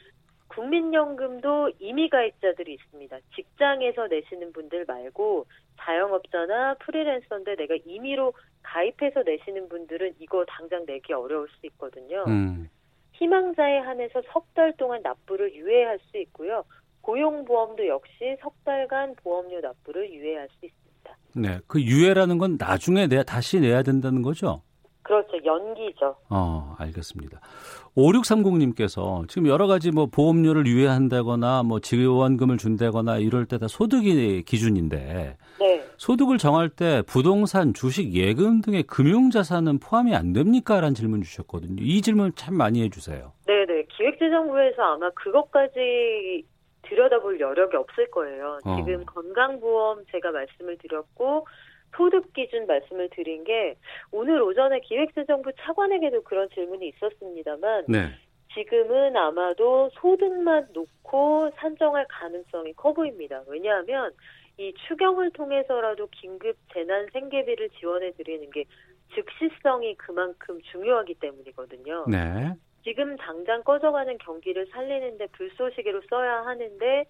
국민연금도 0.49 1.73
임의 1.79 2.09
가입자들이 2.09 2.75
있습니다. 2.75 3.19
직장에서 3.37 4.07
내시는 4.07 4.53
분들 4.53 4.87
말고 4.87 5.47
자영업자나 5.77 6.75
프리랜서인데 6.81 7.57
내가 7.57 7.75
임의로 7.85 8.33
가입해서 8.63 9.23
내시는 9.23 9.69
분들은 9.69 10.15
이거 10.19 10.45
당장 10.47 10.85
내기 10.87 11.13
어려울 11.13 11.49
수 11.49 11.67
있거든요. 11.67 12.25
음. 12.27 12.69
희망자에 13.13 13.79
한해서 13.79 14.23
석 14.33 14.49
달 14.55 14.73
동안 14.77 15.03
납부를 15.03 15.55
유예할 15.55 16.01
수 16.11 16.17
있고요. 16.19 16.65
고용보험도 17.03 17.87
역시 17.87 18.37
석 18.41 18.53
달간 18.65 19.15
보험료 19.23 19.61
납부를 19.61 20.11
유예할 20.13 20.49
수 20.59 20.67
있습니다. 20.67 21.17
네. 21.35 21.59
그 21.67 21.81
유예라는 21.81 22.39
건 22.39 22.57
나중에 22.59 23.07
내야 23.07 23.23
다시 23.23 23.61
내야 23.61 23.83
된다는 23.83 24.23
거죠? 24.23 24.63
그렇죠. 25.03 25.39
연기죠. 25.43 26.15
어, 26.29 26.75
알겠습니다. 26.79 27.41
5630님께서 27.97 29.27
지금 29.29 29.49
여러 29.49 29.67
가지 29.67 29.91
뭐 29.91 30.05
보험료를 30.07 30.67
유예한다거나 30.67 31.63
뭐 31.63 31.81
지원금을 31.81 32.59
준다거나 32.59 33.17
이럴 33.19 33.47
때 33.47 33.57
다 33.59 33.69
소득이 33.69 34.43
기준인데 34.43 35.37
네. 35.61 35.85
소득을 35.97 36.37
정할 36.39 36.69
때 36.69 37.03
부동산, 37.07 37.73
주식, 37.75 38.13
예금 38.15 38.61
등의 38.61 38.83
금융자산은 38.85 39.79
포함이 39.81 40.15
안 40.15 40.33
됩니까? 40.35 40.81
라는 40.81 40.95
질문 40.95 41.23
주셨거든요. 41.23 41.83
이 41.83 42.03
질문 42.03 42.33
참 42.37 42.55
많이 42.55 42.83
해주세요. 42.83 43.33
네네. 43.47 43.85
기획재정부에서 43.97 44.83
아마 44.83 45.11
그것까지 45.11 46.45
들여다볼 46.89 47.41
여력이 47.41 47.77
없을 47.77 48.11
거예요. 48.11 48.59
어. 48.65 48.77
지금 48.77 49.05
건강보험 49.05 50.05
제가 50.11 50.31
말씀을 50.31 50.79
드렸고 50.79 51.47
소득 51.97 52.33
기준 52.33 52.67
말씀을 52.67 53.09
드린 53.11 53.45
게 53.45 53.77
오늘 54.13 54.41
오전에 54.43 54.81
기획재정부 54.81 55.53
차관에게도 55.59 56.23
그런 56.23 56.49
질문이 56.51 56.89
있었습니다만 56.89 57.87
네. 57.89 58.11
지금은 58.55 59.17
아마도 59.17 59.91
소득만 59.95 60.69
놓고 60.73 61.51
산정할 61.57 62.07
가능성이 62.09 62.73
커 62.75 62.93
보입니다. 62.93 63.43
왜냐하면 63.47 64.13
이 64.59 64.73
추경을 64.89 65.31
통해서라도 65.31 66.09
긴급 66.11 66.57
재난 66.73 67.07
생계비를 67.13 67.71
지원해 67.71 68.13
드리는 68.13 68.51
게 68.51 68.65
즉시성이 69.15 69.95
그만큼 69.97 70.61
중요하기 70.71 71.15
때문이거든요. 71.15 72.07
네. 72.09 72.55
지금 72.89 73.19
당장 73.19 73.63
꺼져가는 73.65 74.17
경기를 74.17 74.67
살리는데 74.73 75.27
불쏘시개로 75.33 76.01
써야 76.09 76.47
하는데 76.47 77.05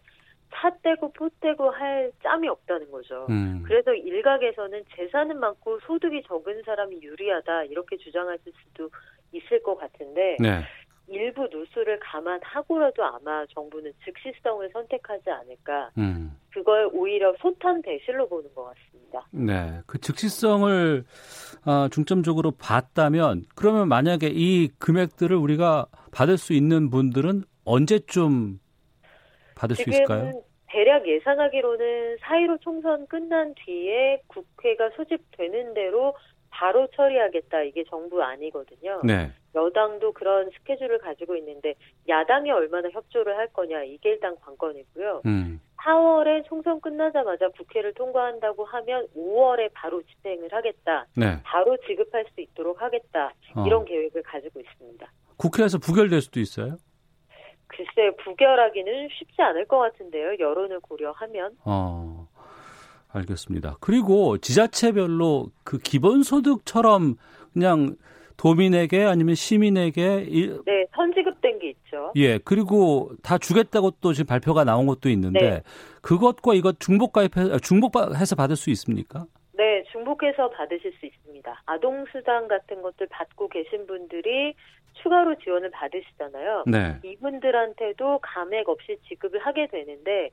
차 0.53 0.71
떼고 0.83 1.13
포 1.13 1.29
떼고 1.41 1.71
할 1.71 2.11
짬이 2.21 2.49
없다는 2.49 2.91
거죠. 2.91 3.27
음. 3.31 3.63
그래서 3.65 3.95
일각에서는 3.95 4.83
재산은 4.97 5.39
많고 5.39 5.79
소득이 5.87 6.25
적은 6.25 6.63
사람이 6.65 7.01
유리하다 7.01 7.65
이렇게 7.65 7.97
주장하실 7.97 8.53
수도 8.65 8.91
있을 9.31 9.63
것 9.63 9.77
같은데 9.77 10.37
네. 10.41 10.63
일부 11.07 11.47
누수를 11.49 12.01
감안하고라도 12.01 13.05
아마 13.05 13.47
정부는 13.47 13.93
즉시성을 14.05 14.71
선택하지 14.73 15.31
않을까. 15.31 15.91
음. 15.97 16.37
그걸 16.51 16.91
오히려 16.93 17.37
소탄 17.39 17.81
대실로 17.83 18.29
보는 18.29 18.53
것 18.53 18.65
같습니다. 18.65 18.98
네. 19.31 19.81
그 19.87 19.99
즉시성을 19.99 21.05
아, 21.65 21.89
중점적으로 21.93 22.53
봤다면 22.53 23.45
그러면 23.55 23.89
만약에 23.89 24.29
이 24.33 24.69
금액들을 24.79 25.37
우리가 25.37 25.87
받을 26.13 26.39
수 26.39 26.53
있는 26.53 26.91
분들은 26.91 27.43
언제쯤 27.65 28.59
받을 29.55 29.77
수 29.77 29.89
있을까요? 29.91 30.43
대략 30.69 31.07
예상하기로는 31.07 32.17
4.15 32.19 32.61
총선 32.61 33.07
끝난 33.07 33.55
뒤에 33.55 34.23
국회가 34.27 34.91
소집되는 34.91 35.75
대로 35.75 36.15
바로 36.51 36.87
처리하겠다. 36.95 37.63
이게 37.63 37.85
정부 37.89 38.23
안이거든요. 38.23 39.01
네. 39.05 39.31
여당도 39.55 40.13
그런 40.13 40.51
스케줄을 40.51 40.99
가지고 40.99 41.37
있는데 41.37 41.75
야당이 42.09 42.51
얼마나 42.51 42.89
협조를 42.91 43.37
할 43.37 43.49
거냐 43.49 43.83
이게 43.85 44.11
일단 44.11 44.37
관건이고요. 44.41 45.23
음. 45.27 45.61
4월에 45.79 46.45
총선 46.47 46.81
끝나자마자 46.81 47.49
국회를 47.51 47.95
통과한다고 47.95 48.65
하면 48.65 49.07
5월에 49.17 49.71
바로 49.73 50.03
집행을 50.03 50.49
하겠다. 50.53 51.07
네. 51.15 51.41
바로 51.45 51.77
지급할 51.87 52.25
수 52.35 52.41
있도록 52.41 52.83
하겠다. 52.83 53.33
어. 53.55 53.65
이런 53.67 53.85
계획을 53.85 54.23
가지고 54.23 54.61
있습니다. 54.61 55.07
국회에서 55.37 55.79
부결될 55.79 56.21
수도 56.21 56.41
있어요? 56.41 56.77
글쎄 57.69 58.11
부결하기는 58.25 59.09
쉽지 59.13 59.41
않을 59.41 59.67
것 59.67 59.79
같은데요. 59.79 60.39
여론을 60.39 60.81
고려하면. 60.81 61.57
어. 61.65 62.29
알겠습니다. 63.11 63.77
그리고 63.81 64.39
지자체별로 64.39 65.51
그 65.65 65.79
기본소득처럼 65.79 67.17
그냥 67.53 67.97
도민에게 68.39 69.05
아니면 69.05 69.35
시민에게 69.35 70.23
일- 70.29 70.63
네, 70.65 70.87
선지급된 70.95 71.59
게 71.59 71.71
있죠. 71.71 72.13
예 72.17 72.39
그리고 72.39 73.11
다 73.23 73.37
주겠다고 73.37 73.93
또 74.01 74.13
지금 74.13 74.27
발표가 74.29 74.65
나온 74.65 74.87
것도 74.87 75.11
있는데 75.11 75.39
네. 75.41 75.63
그것과 76.01 76.55
이것 76.55 76.79
중복 76.81 77.13
가입해 77.13 77.59
중복해서 77.63 78.37
받을 78.37 78.57
수 78.57 78.71
있습니까? 78.71 79.27
네, 79.55 79.83
중복해서 79.91 80.51
받으실 80.51 80.93
수 81.01 81.07
있습니다. 81.07 81.63
아동 81.67 82.05
수당 82.13 82.47
같은 82.47 82.81
것들 82.81 83.09
받고 83.11 83.49
계신 83.49 83.87
분들이 83.89 84.55
추가로 85.03 85.35
지원을 85.39 85.71
받으시잖아요. 85.73 86.65
네. 86.69 86.97
이분들한테도 87.05 88.21
감액 88.23 88.69
없이 88.69 88.99
지급을 89.09 89.41
하게 89.41 89.67
되는데 89.67 90.31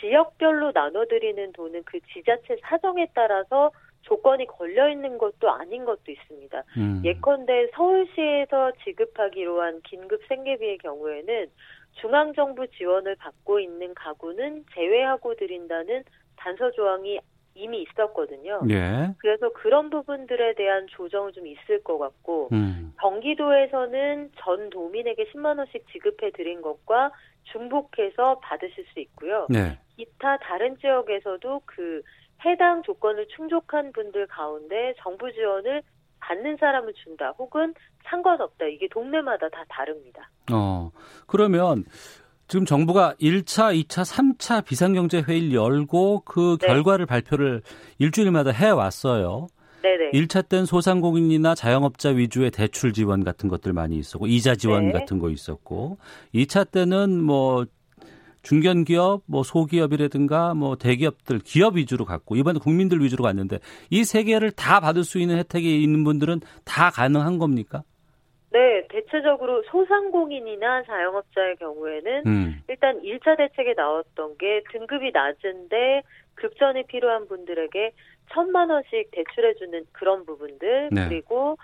지역별로 0.00 0.70
나눠드리는 0.72 1.52
돈은 1.52 1.82
그 1.84 1.98
지자체 2.14 2.56
사정에 2.62 3.08
따라서 3.14 3.72
조건이 4.08 4.46
걸려 4.46 4.88
있는 4.88 5.18
것도 5.18 5.50
아닌 5.50 5.84
것도 5.84 6.10
있습니다. 6.10 6.62
음. 6.78 7.02
예컨대 7.04 7.68
서울시에서 7.74 8.72
지급하기로 8.84 9.60
한 9.60 9.82
긴급 9.82 10.22
생계비의 10.28 10.78
경우에는 10.78 11.48
중앙정부 12.00 12.68
지원을 12.68 13.16
받고 13.16 13.60
있는 13.60 13.92
가구는 13.94 14.64
제외하고 14.74 15.34
드린다는 15.34 16.04
단서 16.36 16.70
조항이 16.70 17.20
이미 17.54 17.82
있었거든요. 17.82 18.60
예. 18.70 19.12
그래서 19.18 19.52
그런 19.52 19.90
부분들에 19.90 20.54
대한 20.54 20.86
조정은 20.86 21.32
좀 21.32 21.46
있을 21.46 21.82
것 21.82 21.98
같고 21.98 22.48
음. 22.52 22.94
경기도에서는 23.00 24.30
전 24.36 24.70
도민에게 24.70 25.24
10만 25.32 25.58
원씩 25.58 25.86
지급해 25.92 26.30
드린 26.30 26.62
것과 26.62 27.10
중복해서 27.50 28.38
받으실 28.40 28.86
수 28.92 29.00
있고요. 29.00 29.46
네. 29.50 29.76
기타 29.96 30.38
다른 30.38 30.78
지역에서도 30.78 31.62
그 31.66 32.02
해당 32.44 32.82
조건을 32.82 33.26
충족한 33.36 33.92
분들 33.92 34.26
가운데 34.28 34.94
정부 35.02 35.32
지원을 35.32 35.82
받는 36.20 36.56
사람을 36.58 36.92
준다 36.94 37.34
혹은 37.38 37.74
상관없다. 38.04 38.66
이게 38.66 38.88
동네마다 38.88 39.48
다 39.48 39.64
다릅니다. 39.68 40.30
어. 40.52 40.90
그러면 41.26 41.84
지금 42.48 42.64
정부가 42.64 43.14
1차, 43.20 43.74
2차, 43.84 44.04
3차 44.04 44.64
비상경제 44.64 45.22
회의를 45.22 45.52
열고 45.52 46.22
그 46.24 46.56
네. 46.60 46.66
결과를 46.66 47.06
발표를 47.06 47.62
일주일마다 47.98 48.50
해 48.50 48.70
왔어요. 48.70 49.48
네네. 49.82 50.10
1차 50.12 50.48
때는 50.48 50.64
소상공인이나 50.66 51.54
자영업자 51.54 52.08
위주의 52.10 52.50
대출 52.50 52.92
지원 52.92 53.22
같은 53.22 53.48
것들 53.48 53.72
많이 53.72 53.96
있었고, 53.96 54.26
이자 54.26 54.56
지원 54.56 54.86
네. 54.86 54.92
같은 54.92 55.18
거 55.18 55.30
있었고, 55.30 55.98
2차 56.34 56.68
때는 56.70 57.22
뭐, 57.22 57.64
중견기업, 58.48 59.24
뭐 59.26 59.42
소기업이라든가 59.42 60.54
뭐 60.54 60.76
대기업들, 60.76 61.40
기업 61.40 61.76
위주로 61.76 62.06
갔고, 62.06 62.34
이번에 62.36 62.58
국민들 62.58 63.00
위주로 63.00 63.24
갔는데, 63.24 63.58
이 63.90 64.04
세 64.04 64.22
개를 64.22 64.50
다 64.52 64.80
받을 64.80 65.04
수 65.04 65.18
있는 65.18 65.36
혜택이 65.38 65.82
있는 65.82 66.02
분들은 66.02 66.40
다 66.64 66.88
가능한 66.90 67.36
겁니까? 67.36 67.82
네, 68.50 68.86
대체적으로 68.88 69.62
소상공인이나 69.70 70.84
자영업자의 70.84 71.56
경우에는 71.56 72.22
음. 72.26 72.62
일단 72.68 72.98
1차 73.02 73.36
대책에 73.36 73.74
나왔던 73.76 74.38
게 74.38 74.62
등급이 74.72 75.10
낮은데 75.12 76.02
급전이 76.36 76.84
필요한 76.86 77.28
분들에게 77.28 77.92
천만 78.32 78.70
원씩 78.70 79.10
대출해주는 79.10 79.84
그런 79.92 80.24
부분들 80.24 80.88
네. 80.90 81.08
그리고 81.08 81.58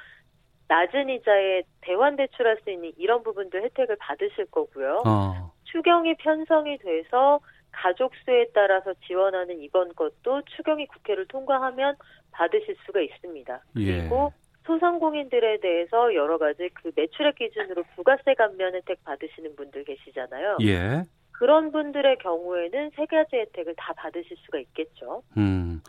낮은 0.69 1.09
이자에 1.09 1.63
대환 1.81 2.17
대출할 2.17 2.59
수 2.63 2.71
있는 2.71 2.93
이런 2.99 3.23
부분들 3.23 3.63
혜택을 3.65 3.97
받으실 3.99 4.45
거고요. 4.51 5.03
어. 5.07 5.54
추경이 5.75 6.15
편성이 6.15 6.79
돼서 6.79 7.41
가족 7.73 8.13
수에 8.25 8.47
따라서 8.55 8.95
지원하는 9.07 9.61
이번 9.61 9.93
것도 9.95 10.43
추경이 10.57 10.87
국회를 10.87 11.27
통과하면 11.27 11.97
받으실 12.31 12.77
수가 12.87 13.01
있습니다. 13.01 13.65
예. 13.79 13.99
그리고 14.03 14.33
소상공인들에 14.67 15.59
대해서 15.61 16.15
여러 16.15 16.39
가지 16.39 16.71
그 16.75 16.93
매출액 16.95 17.35
기준으로 17.35 17.83
부가세 17.97 18.35
감면 18.35 18.75
혜택 18.77 19.03
받으시는 19.05 19.57
분들 19.57 19.85
계시잖아요. 19.85 20.59
예. 20.63 21.03
그런 21.33 21.73
분들의 21.73 22.19
경우에는 22.19 22.91
세 22.95 23.07
가지 23.07 23.35
혜택을 23.35 23.75
다 23.77 23.93
받으실 23.97 24.37
수가 24.47 24.61
있겠죠. 24.61 25.25
음, 25.37 25.83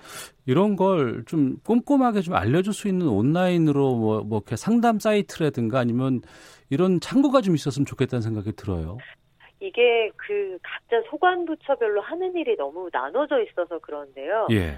이런 0.48 0.76
걸 0.76 1.24
좀 1.28 1.58
꼼꼼하게 1.63 2.21
좀 2.21 2.34
알려줄 2.34 2.74
수 2.74 2.88
있는 2.88 3.08
온라인으로 3.08 3.95
뭐, 3.95 4.21
뭐 4.24 4.39
이렇게 4.39 4.56
상담 4.56 4.98
사이트라든가 4.98 5.78
아니면 5.78 6.21
이런 6.71 7.00
창구가 7.00 7.41
좀 7.41 7.54
있었으면 7.54 7.86
좋겠다는 7.86 8.24
생각이 8.24 8.54
들어요. 8.54 8.98
이게 9.60 10.12
그 10.18 10.58
각자 10.62 11.02
소관부처별로 11.10 12.02
하는 12.02 12.36
일이 12.36 12.56
너무 12.56 12.89
나눠져 12.91 13.41
있어서 13.41 13.80
그런데요. 13.80 14.48
예. 14.52 14.78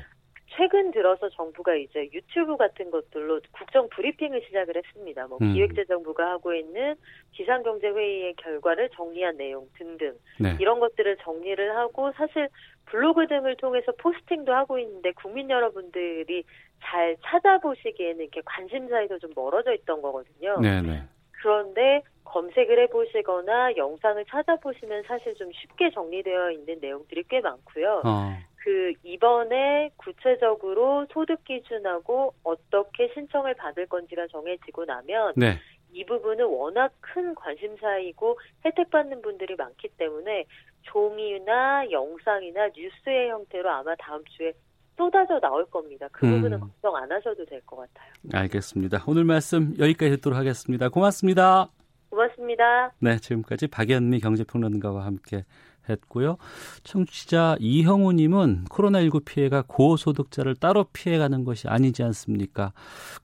최근 0.56 0.92
들어서 0.92 1.30
정부가 1.30 1.76
이제 1.76 2.10
유튜브 2.14 2.56
같은 2.58 2.90
것들로 2.90 3.42
국정 3.52 3.90
브리핑을 3.90 4.42
시작을 4.48 4.78
했습니다. 4.78 5.28
뭐 5.28 5.38
음. 5.42 5.54
기획재정부가 5.54 6.32
하고 6.32 6.54
있는 6.54 6.96
기상경제회의의 7.34 8.36
결과를 8.38 8.90
정리한 8.96 9.38
내용 9.38 9.68
등등 9.78 10.18
네. 10.40 10.56
이런 10.60 10.80
것들을 10.80 11.18
정리를 11.18 11.76
하고 11.76 12.12
사실 12.14 12.48
블로그 12.86 13.28
등을 13.28 13.58
통해서 13.58 13.92
포스팅도 13.98 14.54
하고 14.54 14.80
있는데 14.80 15.12
국민 15.12 15.50
여러분들이 15.50 16.44
잘 16.82 17.18
찾아보시기에는 17.26 18.22
이렇게 18.22 18.42
관심사에서 18.46 19.20
좀 19.20 19.32
멀어져 19.36 19.74
있던 19.74 20.02
거거든요. 20.02 20.60
네네. 20.62 21.04
네. 21.38 21.42
그런데 21.42 22.02
검색을 22.26 22.80
해보시거나 22.84 23.78
영상을 23.78 24.24
찾아보시면 24.26 25.04
사실 25.08 25.34
좀 25.36 25.52
쉽게 25.54 25.92
정리되어 25.92 26.52
있는 26.52 26.80
내용들이 26.80 27.24
꽤 27.30 27.40
많고요. 27.40 28.02
어. 28.06 28.38
그 28.58 28.94
이번에 29.04 29.92
구체적으로 29.96 31.06
소득 31.12 31.44
기준하고 31.46 32.34
어떻게 32.44 33.10
신청을 33.14 33.54
받을 33.56 33.88
건지가 33.88 34.28
정해지고 34.28 34.86
나면 34.86 35.34
네. 35.38 35.58
이 35.94 36.04
부분은 36.04 36.46
워낙 36.46 36.92
큰 37.00 37.34
관심사이고 37.34 38.38
혜택 38.66 38.90
받는 38.90 39.22
분들이 39.22 39.56
많기 39.56 39.88
때문에 39.88 40.44
종이나 40.82 41.90
영상이나 41.90 42.70
뉴스의 42.76 43.30
형태로 43.30 43.70
아마 43.70 43.96
다음 43.96 44.24
주에 44.26 44.52
쏟아져 44.98 45.40
나올 45.40 45.66
겁니다. 45.70 46.08
그 46.12 46.28
부분은 46.28 46.54
음. 46.54 46.60
걱정 46.60 46.96
안 46.96 47.12
하셔도 47.12 47.46
될 47.46 47.62
것 47.66 47.78
같아요. 47.78 48.12
알겠습니다. 48.34 49.04
오늘 49.08 49.24
말씀 49.24 49.74
여기까지 49.78 50.12
듣도록 50.18 50.38
하겠습니다. 50.38 50.90
고맙습니다. 50.90 51.70
고맙습니다. 52.10 52.92
네, 53.00 53.18
지금까지 53.18 53.68
박연미 53.68 54.20
경제평론가와 54.22 55.06
함께 55.06 55.46
했고요. 55.90 56.38
청취자 56.84 57.56
이형우님은 57.60 58.66
코로나19 58.66 59.24
피해가 59.24 59.64
고소득자를 59.68 60.56
따로 60.56 60.86
피해가는 60.92 61.44
것이 61.46 61.68
아니지 61.70 62.04
않습니까? 62.04 62.74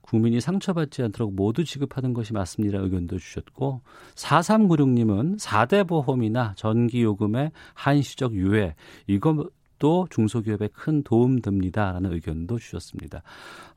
국민이 0.00 0.40
상처받지 0.40 1.02
않도록 1.02 1.34
모두 1.34 1.64
지급하는 1.64 2.14
것이 2.14 2.32
맞습니다. 2.32 2.78
의견도 2.78 3.18
주셨고 3.18 3.82
4396님은 4.14 5.38
4대 5.40 5.86
보험이나 5.86 6.54
전기요금의 6.56 7.50
한시적 7.74 8.32
유예 8.34 8.74
이거 9.08 9.46
또 9.84 10.06
중소기업에 10.08 10.68
큰 10.72 11.02
도움 11.02 11.42
됩니다라는 11.42 12.14
의견도 12.14 12.58
주셨습니다. 12.58 13.22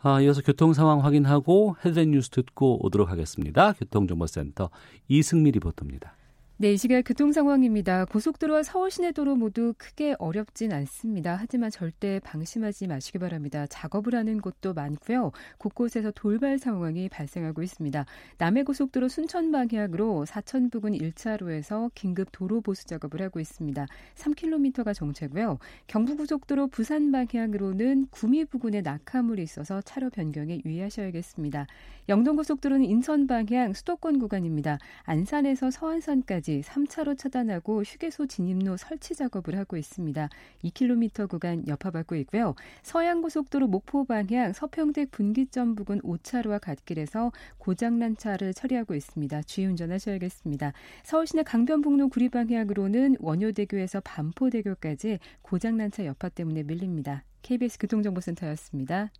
아, 0.01 0.21
이어서 0.21 0.41
교통 0.41 0.71
상황 0.71 1.03
확인하고 1.03 1.75
헤드라인 1.83 2.11
뉴스 2.11 2.29
듣고 2.29 2.85
오도록 2.85 3.09
하겠습니다. 3.11 3.73
교통정보센터 3.73 4.69
이승미 5.09 5.51
리포터입니다. 5.51 6.16
네, 6.59 6.73
이 6.73 6.77
시각 6.77 7.03
교통 7.03 7.31
상황입니다. 7.33 8.05
고속도로와 8.05 8.63
서울 8.63 8.89
시내도로 8.89 9.35
모두 9.35 9.75
크게 9.77 10.15
어렵진 10.17 10.73
않습니다. 10.73 11.37
하지만 11.39 11.69
절대 11.69 12.19
방심하지 12.23 12.87
마시기 12.87 13.19
바랍니다. 13.19 13.67
작업을 13.67 14.15
하는 14.15 14.41
곳도 14.41 14.73
많고요. 14.73 15.33
곳곳에서 15.59 16.09
돌발 16.15 16.57
상황이 16.57 17.09
발생하고 17.09 17.61
있습니다. 17.61 18.03
남해고속도로 18.39 19.07
순천 19.07 19.51
방향으로 19.51 20.25
사천 20.25 20.71
부근 20.71 20.93
1차로에서 20.93 21.91
긴급 21.93 22.29
도로 22.31 22.61
보수 22.61 22.87
작업을 22.87 23.21
하고 23.21 23.39
있습니다. 23.39 23.85
3km가 24.15 24.95
정체고요. 24.95 25.59
경부고속도로 25.85 26.69
부산 26.69 27.11
방향으로는 27.11 28.07
구미 28.09 28.45
부근에 28.45 28.81
낙하물이 28.81 29.43
있어서 29.43 29.79
차로 29.81 30.09
변경에 30.09 30.61
유의하셔야겠습니다. 30.65 31.67
영동고속도로는 32.09 32.83
인천 32.85 33.27
방향 33.27 33.73
수도권 33.73 34.17
구간입니다. 34.17 34.79
안산에서 35.03 35.69
서안산까지 35.69 36.46
3차로 36.47 37.17
차단하고 37.17 37.83
휴게소 37.83 38.27
진입로 38.27 38.77
설치 38.77 39.15
작업을 39.15 39.57
하고 39.57 39.77
있습니다. 39.77 40.29
2km 40.63 41.29
구간 41.29 41.67
여파받고 41.67 42.15
있고요. 42.15 42.55
서양고속도로 42.83 43.67
목포 43.67 44.05
방향 44.05 44.53
서평택 44.53 45.11
분기점 45.11 45.75
부근 45.75 46.01
5차로와 46.01 46.59
갓길에서 46.61 47.31
고장난 47.57 48.17
차를 48.17 48.53
처리하고 48.53 48.95
있습니다. 48.95 49.43
주의 49.43 49.67
운전하셔야겠습니다. 49.67 50.73
서울시내 51.03 51.43
강변북로 51.43 52.09
구리 52.09 52.29
방향으로는 52.29 53.17
원효대교에서 53.19 54.01
반포대교까지 54.01 55.19
고장난 55.41 55.91
차 55.91 56.05
여파 56.05 56.29
때문에 56.29 56.63
밀립니다. 56.63 57.23
KBS 57.41 57.77
교통정보센터였습니다. 57.79 59.11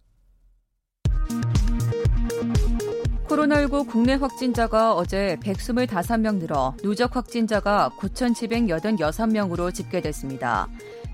코로나19 3.37 3.87
국내 3.87 4.15
확진자가 4.15 4.95
어제 4.95 5.37
125명 5.41 6.37
늘어 6.37 6.73
누적 6.81 7.15
확진자가 7.15 7.91
9,786명으로 7.99 9.71
집계됐습니다. 9.73 10.67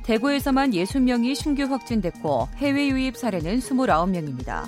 대구에서만 0.03 0.71
60명이 0.71 1.35
신규 1.35 1.63
확진됐고 1.63 2.47
해외 2.57 2.87
유입 2.87 3.17
사례는 3.17 3.59
29명입니다. 3.59 4.63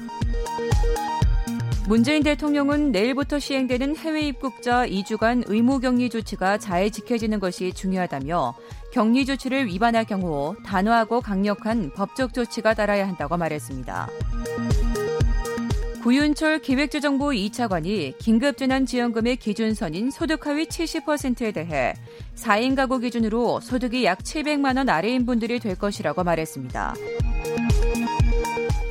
문재인 1.87 2.23
대통령은 2.23 2.91
내일부터 2.91 3.39
시행되는 3.39 3.95
해외 3.97 4.21
입국자 4.21 4.85
2주간 4.87 5.43
의무 5.47 5.79
격리 5.79 6.09
조치가 6.09 6.57
잘 6.57 6.91
지켜지는 6.91 7.39
것이 7.39 7.71
중요하다며 7.71 8.55
격리 8.91 9.25
조치를 9.25 9.67
위반할 9.67 10.03
경우 10.05 10.55
단호하고 10.65 11.21
강력한 11.21 11.91
법적 11.93 12.33
조치가 12.33 12.73
따라야 12.73 13.07
한다고 13.07 13.37
말했습니다. 13.37 14.09
구윤철 16.05 16.59
기획재정부 16.59 17.29
2차관이 17.29 18.15
긴급재난지원금의 18.19 19.37
기준선인 19.37 20.11
소득 20.11 20.45
하위 20.45 20.67
70%에 20.67 21.51
대해 21.51 21.95
4인 22.35 22.75
가구 22.75 22.99
기준으로 22.99 23.59
소득이 23.59 24.05
약 24.05 24.19
700만 24.19 24.77
원 24.77 24.87
아래인 24.87 25.25
분들이 25.25 25.59
될 25.59 25.75
것이라고 25.75 26.23
말했습니다. 26.23 26.93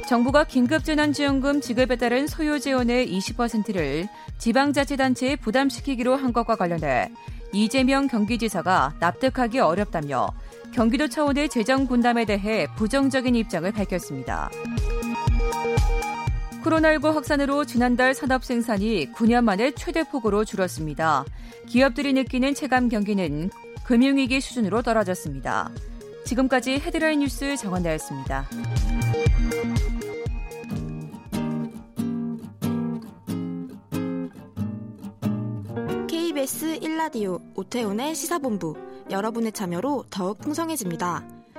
정부가 0.08 0.42
긴급재난지원금 0.42 1.60
지급에 1.60 1.94
따른 1.94 2.26
소요 2.26 2.58
재원의 2.58 3.08
20%를 3.16 4.08
지방자치단체에 4.38 5.36
부담시키기로 5.36 6.16
한 6.16 6.32
것과 6.32 6.56
관련해 6.56 7.12
이재명 7.52 8.08
경기지사가 8.08 8.96
납득하기 8.98 9.60
어렵다며 9.60 10.30
경기도 10.72 11.06
차원의 11.06 11.48
재정 11.48 11.86
분담에 11.86 12.24
대해 12.24 12.66
부정적인 12.74 13.36
입장을 13.36 13.70
밝혔습니다. 13.70 14.50
코로나19 16.64 17.12
확산으로 17.12 17.64
지난달 17.64 18.14
산업 18.14 18.42
생산이 18.44 19.12
9년 19.12 19.44
만에 19.44 19.72
최대폭으로 19.72 20.44
줄었습니다. 20.44 21.24
기업들이 21.66 22.12
느끼는 22.14 22.54
체감 22.54 22.88
경기는 22.88 23.50
금융위기 23.84 24.40
수준으로 24.40 24.80
떨어졌습니다. 24.80 25.70
지금까지 26.24 26.80
헤드라인 26.80 27.20
뉴스 27.20 27.54
정원나였습니다. 27.56 28.48
KBS 36.08 36.80
1라디오 36.80 37.42
오태훈의 37.54 38.14
시사본부 38.14 38.74
여러분의 39.10 39.52
참여로 39.52 40.04
더욱 40.10 40.38
풍성해집니다. 40.38 41.33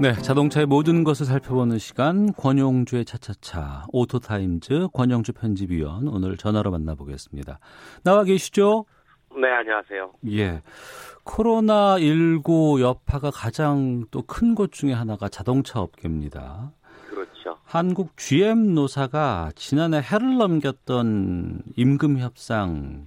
네, 0.00 0.14
자동차의 0.14 0.64
모든 0.66 1.04
것을 1.04 1.26
살펴보는 1.26 1.76
시간 1.78 2.32
권용주의 2.32 3.04
차차차 3.04 3.84
오토타임즈 3.92 4.88
권용주 4.94 5.34
편집위원 5.34 6.08
오늘 6.08 6.38
전화로 6.38 6.70
만나보겠습니다. 6.70 7.58
나와 8.02 8.24
계시죠? 8.24 8.86
네, 9.38 9.46
안녕하세요. 9.50 10.12
예. 10.30 10.62
코로나 11.22 11.98
19 11.98 12.80
여파가 12.80 13.30
가장 13.30 14.04
또 14.10 14.22
큰 14.22 14.54
것 14.54 14.72
중에 14.72 14.94
하나가 14.94 15.28
자동차 15.28 15.80
업계입니다. 15.80 16.72
그렇죠. 17.10 17.58
한국 17.64 18.16
GM 18.16 18.74
노사가 18.74 19.52
지난해 19.54 20.00
해를 20.00 20.38
넘겼던 20.38 21.62
임금 21.76 22.18
협상 22.18 23.06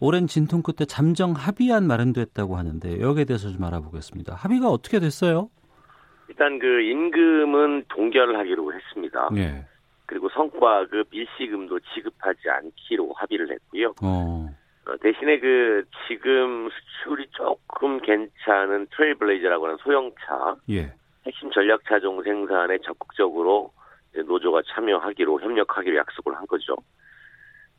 오랜 0.00 0.26
진통 0.26 0.60
끝에 0.60 0.84
잠정 0.86 1.32
합의안 1.32 1.86
마련됐다고 1.86 2.58
하는데 2.58 3.00
여기에 3.00 3.24
대해서 3.24 3.50
좀 3.50 3.64
알아보겠습니다. 3.64 4.34
합의가 4.34 4.68
어떻게 4.68 5.00
됐어요? 5.00 5.48
일단 6.28 6.58
그 6.58 6.80
임금은 6.80 7.84
동결을 7.88 8.38
하기로 8.38 8.72
했습니다. 8.72 9.28
예. 9.36 9.64
그리고 10.06 10.28
성과급 10.30 11.08
일시금도 11.12 11.80
지급하지 11.94 12.48
않기로 12.48 13.12
합의를 13.14 13.50
했고요. 13.50 13.94
어. 14.02 14.48
어, 14.86 14.96
대신에 15.00 15.38
그 15.38 15.84
지금 16.06 16.68
수출이 16.68 17.28
조금 17.30 18.00
괜찮은 18.00 18.86
트레일블레이저라고 18.90 19.64
하는 19.64 19.76
소형차 19.78 20.56
예. 20.70 20.92
핵심 21.26 21.50
전략 21.50 21.82
차종 21.88 22.22
생산에 22.22 22.78
적극적으로 22.78 23.72
노조가 24.14 24.62
참여하기로 24.74 25.40
협력하기로 25.40 25.96
약속을 25.96 26.36
한 26.36 26.46
거죠. 26.46 26.76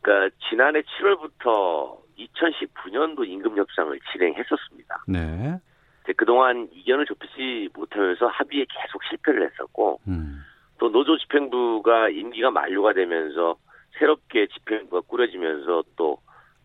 그러니까 0.01 0.35
지난해 0.49 0.81
7월부터 0.81 1.97
2019년도 2.17 3.27
임금 3.27 3.57
협상을 3.57 3.97
진행했었습니다. 4.11 5.03
네. 5.07 5.59
그동안 6.13 6.69
이견을 6.71 7.05
좁히지 7.05 7.69
못하면서 7.73 8.27
합의에 8.27 8.65
계속 8.69 9.03
실패를 9.09 9.49
했었고 9.49 9.99
음. 10.07 10.43
또 10.77 10.89
노조 10.89 11.17
집행부가 11.17 12.09
임기가 12.09 12.51
만료가 12.51 12.93
되면서 12.93 13.55
새롭게 13.97 14.47
집행부가 14.47 15.01
꾸려지면서 15.07 15.83
또 15.95 16.17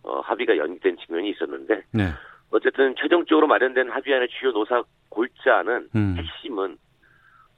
어, 0.03 0.21
합의가 0.21 0.57
연기된 0.57 0.97
측면이 0.99 1.31
있었는데 1.31 1.85
네. 1.93 2.11
어쨌든 2.51 2.95
최종적으로 2.97 3.47
마련된 3.47 3.91
합의안의 3.91 4.29
주요 4.39 4.53
노사 4.53 4.83
골자는 5.09 5.89
음. 5.95 6.17
핵심은 6.17 6.79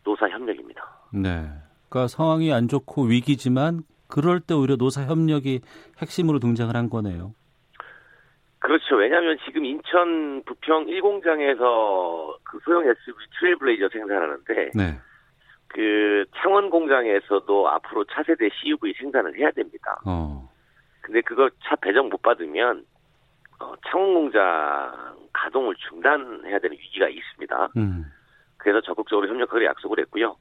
노사 0.04 0.28
협력입니다. 0.28 0.82
네. 1.12 1.48
그러니까 1.88 2.08
상황이 2.08 2.52
안 2.52 2.68
좋고 2.68 3.04
위기지만 3.04 3.82
그럴 4.08 4.40
때 4.40 4.54
오히려 4.54 4.76
노사 4.76 5.04
협력이 5.04 5.60
핵심으로 5.98 6.38
등장을 6.38 6.74
한 6.74 6.90
거네요. 6.90 7.34
그렇죠. 8.62 8.94
왜냐하면 8.94 9.36
지금 9.44 9.64
인천 9.64 10.42
부평 10.44 10.86
1공장에서 10.86 12.36
그 12.44 12.60
소형 12.64 12.82
SUV 12.84 13.26
트레일블레이저 13.38 13.88
생산하는데 13.88 14.70
네. 14.74 15.00
그 15.66 16.24
창원 16.36 16.70
공장에서도 16.70 17.68
앞으로 17.68 18.04
차세대 18.04 18.48
CUV 18.50 18.94
생산을 19.00 19.36
해야 19.36 19.50
됩니다. 19.50 20.00
어. 20.06 20.48
근데 21.00 21.20
그거 21.22 21.50
차 21.64 21.74
배정 21.74 22.08
못 22.08 22.22
받으면 22.22 22.84
어, 23.58 23.72
창원 23.88 24.14
공장 24.14 25.16
가동을 25.32 25.74
중단해야 25.88 26.60
되는 26.60 26.76
위기가 26.78 27.08
있습니다. 27.08 27.70
음. 27.76 28.04
그래서 28.58 28.80
적극적으로 28.82 29.26
협력하기로 29.26 29.64
약속을 29.64 29.98
했고요. 30.00 30.28
어, 30.28 30.36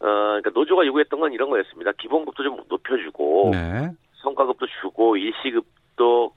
그러니까 0.00 0.50
노조가 0.50 0.86
요구했던 0.86 1.18
건 1.18 1.32
이런 1.32 1.50
거였습니다. 1.50 1.90
기본급도 1.98 2.44
좀 2.44 2.62
높여주고 2.68 3.50
네. 3.52 3.90
성과급도 4.22 4.66
주고 4.80 5.16
일시급도 5.16 6.32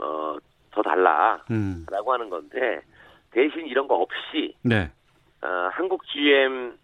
어, 0.00 0.36
더 0.76 0.82
달라라고 0.82 1.44
음. 1.50 1.86
하는 1.88 2.30
건데 2.30 2.80
대신 3.30 3.66
이런 3.66 3.88
거 3.88 3.96
없이 3.96 4.54
네. 4.62 4.90
어, 5.42 5.68
한국 5.72 6.06
GM 6.06 6.76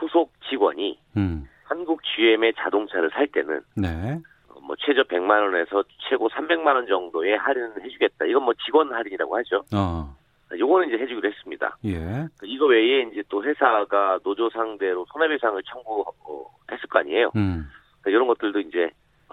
소속 0.00 0.32
직원이 0.48 0.98
음. 1.16 1.46
한국 1.64 2.00
GM의 2.02 2.54
자동차를 2.56 3.10
살 3.10 3.26
때는 3.28 3.60
네. 3.76 4.18
어, 4.48 4.60
뭐 4.60 4.74
최저 4.78 5.02
100만 5.02 5.30
원에서 5.42 5.84
최고 6.08 6.28
300만 6.30 6.74
원 6.74 6.86
정도의 6.86 7.36
할인을 7.36 7.84
해주겠다. 7.84 8.24
이건 8.24 8.44
뭐 8.44 8.54
직원 8.64 8.92
할인이라고 8.92 9.36
하죠. 9.38 9.64
어. 9.74 10.16
요거는 10.58 10.88
이제 10.88 11.02
해주기로 11.02 11.28
했습니다. 11.28 11.76
예. 11.84 12.26
이거 12.42 12.64
외에 12.66 13.02
이제 13.02 13.22
또 13.28 13.44
회사가 13.44 14.18
노조 14.24 14.48
상대로 14.48 15.04
손해배상을 15.12 15.62
청구했을 15.62 16.88
거 16.88 16.98
아니에요. 17.00 17.32
음. 17.36 17.68
그러니까 18.00 18.10
이런 18.10 18.26
것들도 18.28 18.60
이제 18.60 18.90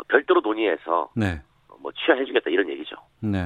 별도로 0.10 0.42
논의해서 0.42 1.10
네. 1.16 1.42
뭐 1.80 1.94
취하해주겠다 1.94 2.50
이런 2.50 2.68
얘기죠. 2.68 2.98
네. 3.22 3.40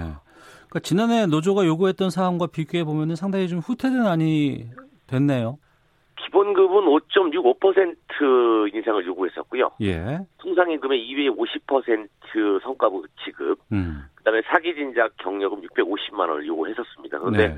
그러니까 0.69 0.79
지난해 0.82 1.25
노조가 1.25 1.65
요구했던 1.65 2.12
사항과 2.12 2.47
비교해 2.47 2.84
보면 2.84 3.15
상당히 3.15 3.47
좀 3.47 3.60
후퇴된 3.60 4.05
안이 4.05 4.69
됐네요. 5.08 5.58
기본급은 6.17 6.84
5.65% 6.86 8.73
인상을 8.73 9.05
요구했었고요. 9.05 9.71
예. 9.82 10.19
통상임금의 10.38 10.99
2회 10.99 11.36
50% 11.36 12.62
성과급 12.62 13.05
지급, 13.23 13.60
음. 13.71 14.03
그다음에 14.15 14.41
사기 14.45 14.75
진작 14.75 15.15
경력금 15.17 15.62
650만 15.62 16.19
원을 16.19 16.45
요구했었습니다. 16.45 17.19
그런데 17.19 17.47
네. 17.47 17.58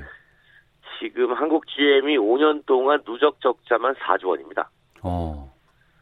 지금 0.98 1.32
한국 1.34 1.66
GM이 1.66 2.16
5년 2.16 2.64
동안 2.64 3.02
누적 3.04 3.40
적자만 3.40 3.94
4조 3.94 4.28
원입니다. 4.28 4.70
어. 5.02 5.52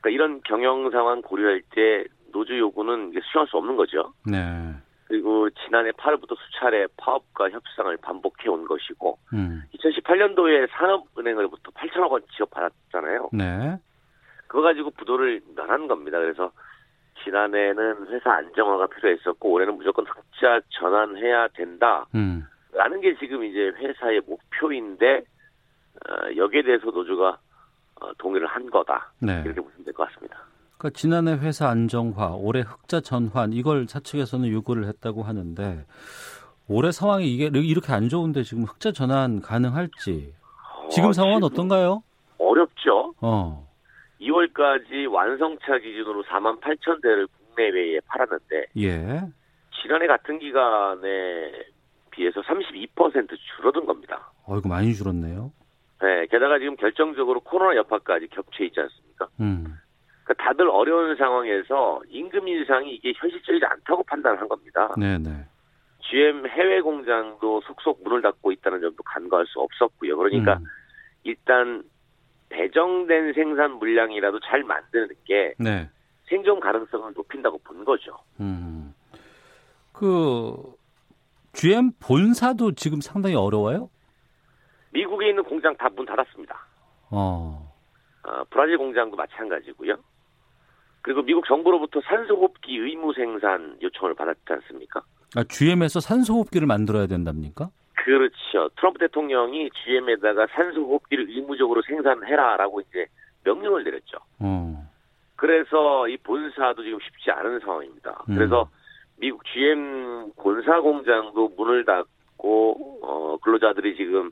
그러니까 0.01 0.11
이런 0.11 0.41
경영 0.45 0.91
상황 0.91 1.23
고려할 1.23 1.63
때 1.75 2.05
노조 2.33 2.57
요구는 2.57 3.13
수용할 3.33 3.49
수 3.49 3.57
없는 3.57 3.77
거죠. 3.77 4.13
네. 4.25 4.75
그리고 5.11 5.51
지난해 5.67 5.91
8월부터 5.91 6.37
수차례 6.39 6.87
파업과 6.97 7.51
협상을 7.51 7.97
반복해 7.97 8.49
온 8.49 8.65
것이고 8.65 9.19
음. 9.33 9.65
2018년도에 9.75 10.71
산업은행으로부터 10.71 11.73
8천억 11.73 12.13
원 12.13 12.23
지원 12.37 12.49
받았잖아요. 12.51 13.31
네. 13.33 13.77
그거 14.47 14.63
가지고 14.63 14.91
부도를 14.91 15.41
면한 15.57 15.89
겁니다. 15.89 16.21
그래서 16.21 16.53
지난해는 17.25 18.07
회사 18.07 18.35
안정화가 18.35 18.87
필요했었고 18.87 19.51
올해는 19.51 19.77
무조건 19.79 20.07
흑자 20.07 20.61
전환해야 20.69 21.49
된다. 21.49 22.07
음. 22.15 22.47
라는 22.73 23.01
게 23.01 23.17
지금 23.19 23.43
이제 23.43 23.73
회사의 23.79 24.21
목표인데 24.29 25.25
어, 26.09 26.37
여기에 26.37 26.63
대해서 26.63 26.87
노조가 26.89 27.37
어, 28.01 28.13
동의를 28.19 28.47
한 28.47 28.71
거다. 28.71 29.11
네. 29.21 29.43
이렇게 29.45 29.61
보시면 29.61 29.85
될 29.85 29.93
것 29.93 30.09
같습니다. 30.09 30.39
그러니까 30.81 30.91
지난해 30.99 31.33
회사 31.35 31.69
안정화, 31.69 32.37
올해 32.37 32.63
흑자 32.63 33.03
전환 33.03 33.53
이걸 33.53 33.87
사측에서는 33.87 34.51
요구를 34.51 34.87
했다고 34.87 35.23
하는데 35.23 35.85
올해 36.69 36.91
상황이 36.91 37.31
이게 37.31 37.51
이렇게 37.53 37.93
안 37.93 38.09
좋은데 38.09 38.43
지금 38.45 38.65
흑자 38.65 38.93
전환 38.93 39.43
가능할지? 39.43 40.33
지금 40.91 41.11
어, 41.11 41.13
상황은 41.13 41.45
어떤가요? 41.45 42.03
어렵죠. 42.39 43.13
어. 43.21 43.69
2월까지 44.23 45.13
완성차 45.13 45.79
기준으로 45.79 46.25
4만 46.25 46.59
8천 46.61 47.03
대를 47.03 47.27
국내외에 47.27 48.01
팔았는데 48.07 48.67
예. 48.79 49.21
지난해 49.83 50.07
같은 50.07 50.39
기간에 50.39 51.53
비해서 52.11 52.41
32% 52.41 53.37
줄어든 53.57 53.85
겁니다. 53.85 54.33
어이구 54.47 54.67
많이 54.67 54.95
줄었네요. 54.95 55.53
네, 56.01 56.27
게다가 56.31 56.59
지금 56.59 56.77
결정적으로 56.77 57.41
코로나 57.41 57.77
여파까지 57.77 58.29
겹쳐 58.29 58.65
있지 58.65 58.81
않습니까? 58.81 59.29
음. 59.41 59.77
그러니까 60.31 60.35
다들 60.45 60.69
어려운 60.69 61.17
상황에서 61.17 62.01
임금 62.09 62.47
인상이 62.47 62.95
이게 62.95 63.13
현실적이지 63.17 63.65
않다고 63.65 64.05
판단한 64.05 64.49
겁니다. 64.49 64.95
네, 64.97 65.19
네. 65.19 65.45
GM 66.03 66.47
해외 66.47 66.81
공장도 66.81 67.63
속속 67.63 68.03
문을 68.05 68.23
닫고 68.23 68.53
있다는 68.53 68.81
점도 68.81 69.03
간과할 69.03 69.47
수 69.47 69.61
없었고요. 69.61 70.17
그러니까 70.17 70.55
음. 70.59 70.65
일단 71.25 71.83
배정된 72.49 73.33
생산 73.33 73.73
물량이라도 73.73 74.41
잘 74.41 74.63
만드는 74.63 75.09
게 75.25 75.55
네. 75.59 75.89
생존 76.29 76.61
가능성을 76.61 77.13
높인다고 77.15 77.59
본 77.65 77.85
거죠. 77.85 78.17
음. 78.41 78.95
그 79.93 80.55
GM 81.53 81.91
본사도 82.01 82.73
지금 82.73 83.01
상당히 83.01 83.35
어려워요? 83.35 83.91
미국에 84.93 85.29
있는 85.31 85.43
공장 85.45 85.77
다 85.77 85.89
문 85.89 86.07
닫았습니다. 86.07 86.67
어. 87.11 87.69
어, 88.23 88.45
브라질 88.51 88.79
공장도 88.79 89.17
마찬가지고요. 89.17 89.97
그리고 91.03 91.23
미국 91.23 91.47
정부로부터 91.47 92.01
산소호흡기 92.03 92.77
의무 92.77 93.13
생산 93.15 93.77
요청을 93.83 94.15
받았지 94.15 94.41
않습니까? 94.47 95.03
아, 95.37 95.45
GM에서 95.45 96.01
산소호흡기를 96.01 96.67
만들어야 96.67 97.07
된답니까? 97.07 97.71
그렇죠. 97.95 98.69
트럼프 98.77 98.99
대통령이 98.99 99.71
GM에다가 99.71 100.47
산소호흡기를 100.53 101.29
의무적으로 101.29 101.83
생산해라라고 101.83 102.81
이제 102.81 103.07
명령을 103.45 103.85
내렸죠. 103.85 104.19
어. 104.39 104.91
그래서 105.37 106.09
이 106.09 106.17
본사도 106.19 106.83
지금 106.83 106.99
쉽지 107.01 107.31
않은 107.31 107.61
상황입니다. 107.61 108.25
음. 108.29 108.35
그래서 108.35 108.69
미국 109.17 109.45
GM 109.47 110.33
본사 110.37 110.81
공장도 110.81 111.53
문을 111.57 111.85
닫고 111.85 113.01
어, 113.03 113.37
근로자들이 113.43 113.97
지금 113.97 114.31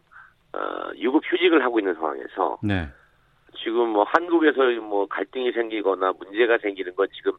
어, 0.53 0.91
유급 0.97 1.23
휴직을 1.25 1.63
하고 1.63 1.79
있는 1.79 1.95
상황에서 1.95 2.59
네. 2.63 2.89
지금 3.57 3.89
뭐 3.91 4.05
한국에서 4.05 4.65
뭐 4.81 5.07
갈등이 5.07 5.53
생기거나 5.53 6.13
문제가 6.19 6.59
생기는 6.59 6.95
건 6.95 7.09
지금 7.15 7.33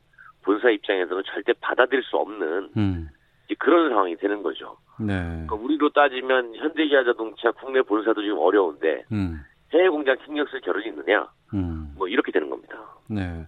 본사 0.43 0.69
입장에서는 0.69 1.23
절대 1.27 1.53
받아들일 1.61 2.03
수 2.03 2.17
없는 2.17 2.69
음. 2.77 3.09
그런 3.57 3.89
상황이 3.89 4.15
되는 4.15 4.41
거죠. 4.43 4.77
네. 4.99 5.13
그러니까 5.13 5.55
우리로 5.55 5.89
따지면 5.89 6.55
현대기아자동차 6.55 7.51
국내 7.51 7.81
본사도 7.81 8.21
지금 8.21 8.37
어려운데 8.37 9.03
음. 9.11 9.39
해외 9.73 9.89
공장 9.89 10.15
신경 10.25 10.45
쓸 10.47 10.61
겨를이 10.61 10.89
있느냐? 10.89 11.27
음. 11.53 11.93
뭐 11.97 12.07
이렇게 12.07 12.31
되는 12.31 12.49
겁니다. 12.49 12.75
네. 13.07 13.45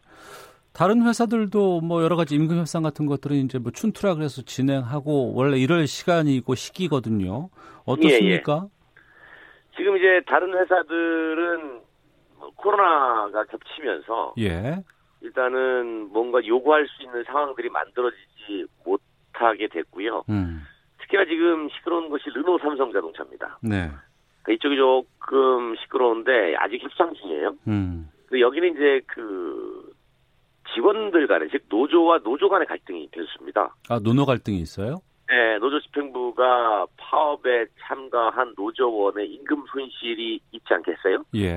다른 0.73 1.05
회사들도 1.05 1.81
뭐 1.81 2.03
여러 2.03 2.15
가지 2.15 2.35
임금 2.35 2.57
협상 2.57 2.81
같은 2.81 3.05
것들은 3.05 3.35
이제 3.37 3.59
뭐 3.59 3.71
춘투라 3.71 4.15
그래서 4.15 4.41
진행하고 4.41 5.33
원래 5.33 5.57
이럴 5.57 5.85
시간이고 5.85 6.55
시기거든요. 6.55 7.49
어떻습니까? 7.85 8.67
지금 9.75 9.97
이제 9.97 10.21
다른 10.27 10.53
회사들은 10.53 11.61
뭐 11.63 11.81
코로나가 12.55 13.43
겹치면서 13.45 14.33
예. 14.39 14.83
일단은 15.21 16.09
뭔가 16.11 16.45
요구할 16.45 16.87
수 16.87 17.03
있는 17.03 17.23
상황들이 17.23 17.69
만들어지지 17.69 18.65
못하게 18.85 19.67
됐고요. 19.67 20.23
음. 20.29 20.63
특히나 20.99 21.25
지금 21.25 21.69
시끄러운 21.69 22.09
것이 22.09 22.29
르노 22.33 22.57
삼성 22.59 22.91
자동차입니다. 22.91 23.59
네. 23.61 23.89
그러니까 24.43 24.51
이쪽이 24.53 24.75
조금 24.75 25.75
시끄러운데 25.75 26.55
아직 26.57 26.81
협상 26.81 27.13
중이에요. 27.13 27.55
음. 27.67 28.09
여기는 28.39 28.73
이제 28.73 29.01
그 29.07 29.93
직원들 30.73 31.27
간에 31.27 31.47
즉 31.51 31.63
노조와 31.69 32.19
노조 32.19 32.49
간의 32.49 32.65
갈등이 32.65 33.09
됐습니다. 33.11 33.75
아, 33.89 33.99
노노 33.99 34.25
갈등이 34.25 34.59
있어요? 34.59 35.01
집행부가 36.31 36.87
파업에 36.97 37.65
참가한 37.81 38.53
노조원의 38.55 39.27
임금 39.33 39.65
손실이 39.71 40.39
있지 40.51 40.73
않겠어요? 40.73 41.23
예. 41.35 41.51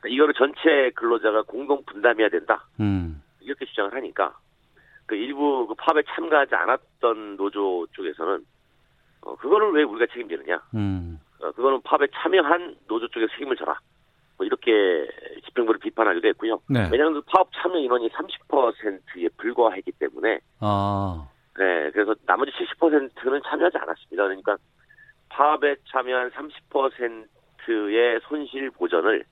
그러니까 0.00 0.08
이거를 0.08 0.34
전체 0.34 0.90
근로자가 0.94 1.42
공동 1.42 1.82
분담해야 1.84 2.28
된다. 2.28 2.66
음. 2.80 3.22
이렇게 3.40 3.64
주장을 3.66 3.92
하니까 3.92 4.36
그 5.06 5.14
일부 5.14 5.66
그 5.66 5.74
파업에 5.74 6.02
참가하지 6.14 6.54
않았던 6.54 7.36
노조 7.36 7.86
쪽에서는 7.92 8.44
어, 9.22 9.36
그거를 9.36 9.72
왜 9.72 9.82
우리가 9.82 10.12
책임지느냐? 10.12 10.60
음. 10.74 11.18
어, 11.40 11.50
그거는 11.52 11.80
파업에 11.82 12.06
참여한 12.14 12.76
노조 12.88 13.08
쪽에 13.08 13.26
책임을 13.32 13.56
져라. 13.56 13.78
뭐 14.36 14.44
이렇게 14.44 15.08
집행부를 15.46 15.80
비판하기도 15.80 16.28
했고요. 16.28 16.60
네. 16.68 16.88
왜냐하면 16.92 17.14
그 17.14 17.22
파업 17.22 17.48
참여 17.54 17.78
인원이 17.78 18.10
30%에 18.10 19.28
불과했기 19.38 19.92
때문에 19.92 20.40
아. 20.60 21.26
네, 21.58 21.90
그래서 21.90 22.14
나머지 22.26 22.50
70%는 22.52 23.40
참여하지 23.46 23.78
않았습니다. 23.78 24.22
그러니까 24.24 24.56
파업에 25.28 25.76
참여한 25.90 26.30
30%의 26.30 28.20
손실 28.28 28.70
보전을 28.70 29.24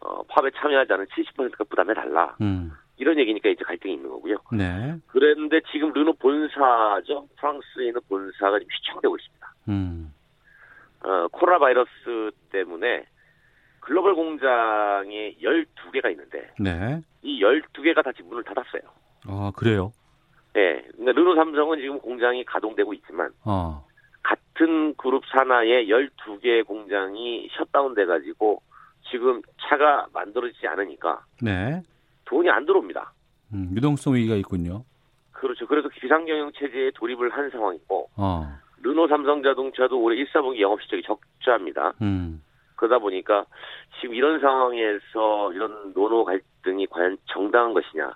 어, 0.00 0.22
파업에 0.24 0.50
참여하지 0.56 0.92
않은 0.92 1.06
70%가 1.06 1.64
부담해 1.64 1.94
달라. 1.94 2.36
음. 2.40 2.72
이런 2.96 3.18
얘기니까 3.18 3.48
이제 3.48 3.64
갈등이 3.64 3.94
있는 3.94 4.08
거고요. 4.10 4.36
네. 4.52 4.94
그런데 5.08 5.60
지금 5.72 5.92
르노 5.92 6.14
본사죠. 6.14 7.28
프랑스에 7.36 7.86
있는 7.86 8.00
본사가 8.08 8.58
지금 8.58 8.72
휘청되고 8.72 9.16
있습니다. 9.16 9.54
음. 9.68 10.14
어, 11.04 11.28
코로나 11.28 11.58
바이러스 11.58 12.30
때문에 12.50 13.06
글로벌 13.80 14.14
공장이 14.14 15.36
12개가 15.40 16.10
있는데 16.12 16.52
네. 16.60 17.00
이 17.22 17.42
12개가 17.42 18.04
다 18.04 18.12
지금 18.12 18.30
문을 18.30 18.44
닫았어요. 18.44 18.82
아, 19.26 19.52
그래요? 19.56 19.92
네. 20.54 20.82
그러니까 20.92 21.12
르노 21.12 21.34
삼성은 21.34 21.80
지금 21.80 21.98
공장이 21.98 22.44
가동되고 22.44 22.92
있지만 22.94 23.30
어. 23.44 23.84
같은 24.22 24.94
그룹 24.96 25.24
산하의 25.26 25.88
12개 25.88 26.64
공장이 26.66 27.48
셧다운 27.56 27.94
돼 27.94 28.04
가지고 28.04 28.62
지금 29.10 29.42
차가 29.60 30.06
만들어지지 30.12 30.66
않으니까 30.66 31.24
네. 31.40 31.82
돈이 32.24 32.48
안 32.50 32.64
들어옵니다. 32.66 33.12
음, 33.54 33.70
유동성 33.74 34.14
위기가 34.14 34.36
있군요. 34.36 34.84
그렇죠. 35.32 35.66
그래서 35.66 35.88
비상경영 35.88 36.52
체제에 36.52 36.92
돌입을 36.94 37.30
한 37.30 37.50
상황이고 37.50 38.10
어. 38.16 38.46
르노 38.82 39.08
삼성자동차도 39.08 40.00
올해 40.00 40.22
1사분기 40.22 40.60
영업 40.60 40.80
실적이 40.82 41.02
적자입니다. 41.02 41.94
음. 42.02 42.42
그러다 42.76 42.98
보니까 42.98 43.44
지금 44.00 44.14
이런 44.14 44.40
상황에서 44.40 45.52
이런 45.52 45.92
노노 45.94 46.24
갈등이 46.24 46.86
과연 46.88 47.16
정당한 47.26 47.74
것이냐, 47.74 48.12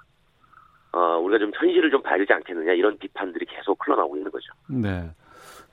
어, 0.97 1.19
우리가 1.19 1.39
좀 1.39 1.51
현실을 1.55 1.91
좀 1.91 2.01
봐야 2.03 2.17
되지 2.17 2.33
않겠느냐 2.33 2.73
이런 2.73 2.97
비판들이 2.97 3.45
계속 3.47 3.79
흘러나오고 3.87 4.17
있는 4.17 4.31
거죠. 4.31 4.47
네. 4.69 5.11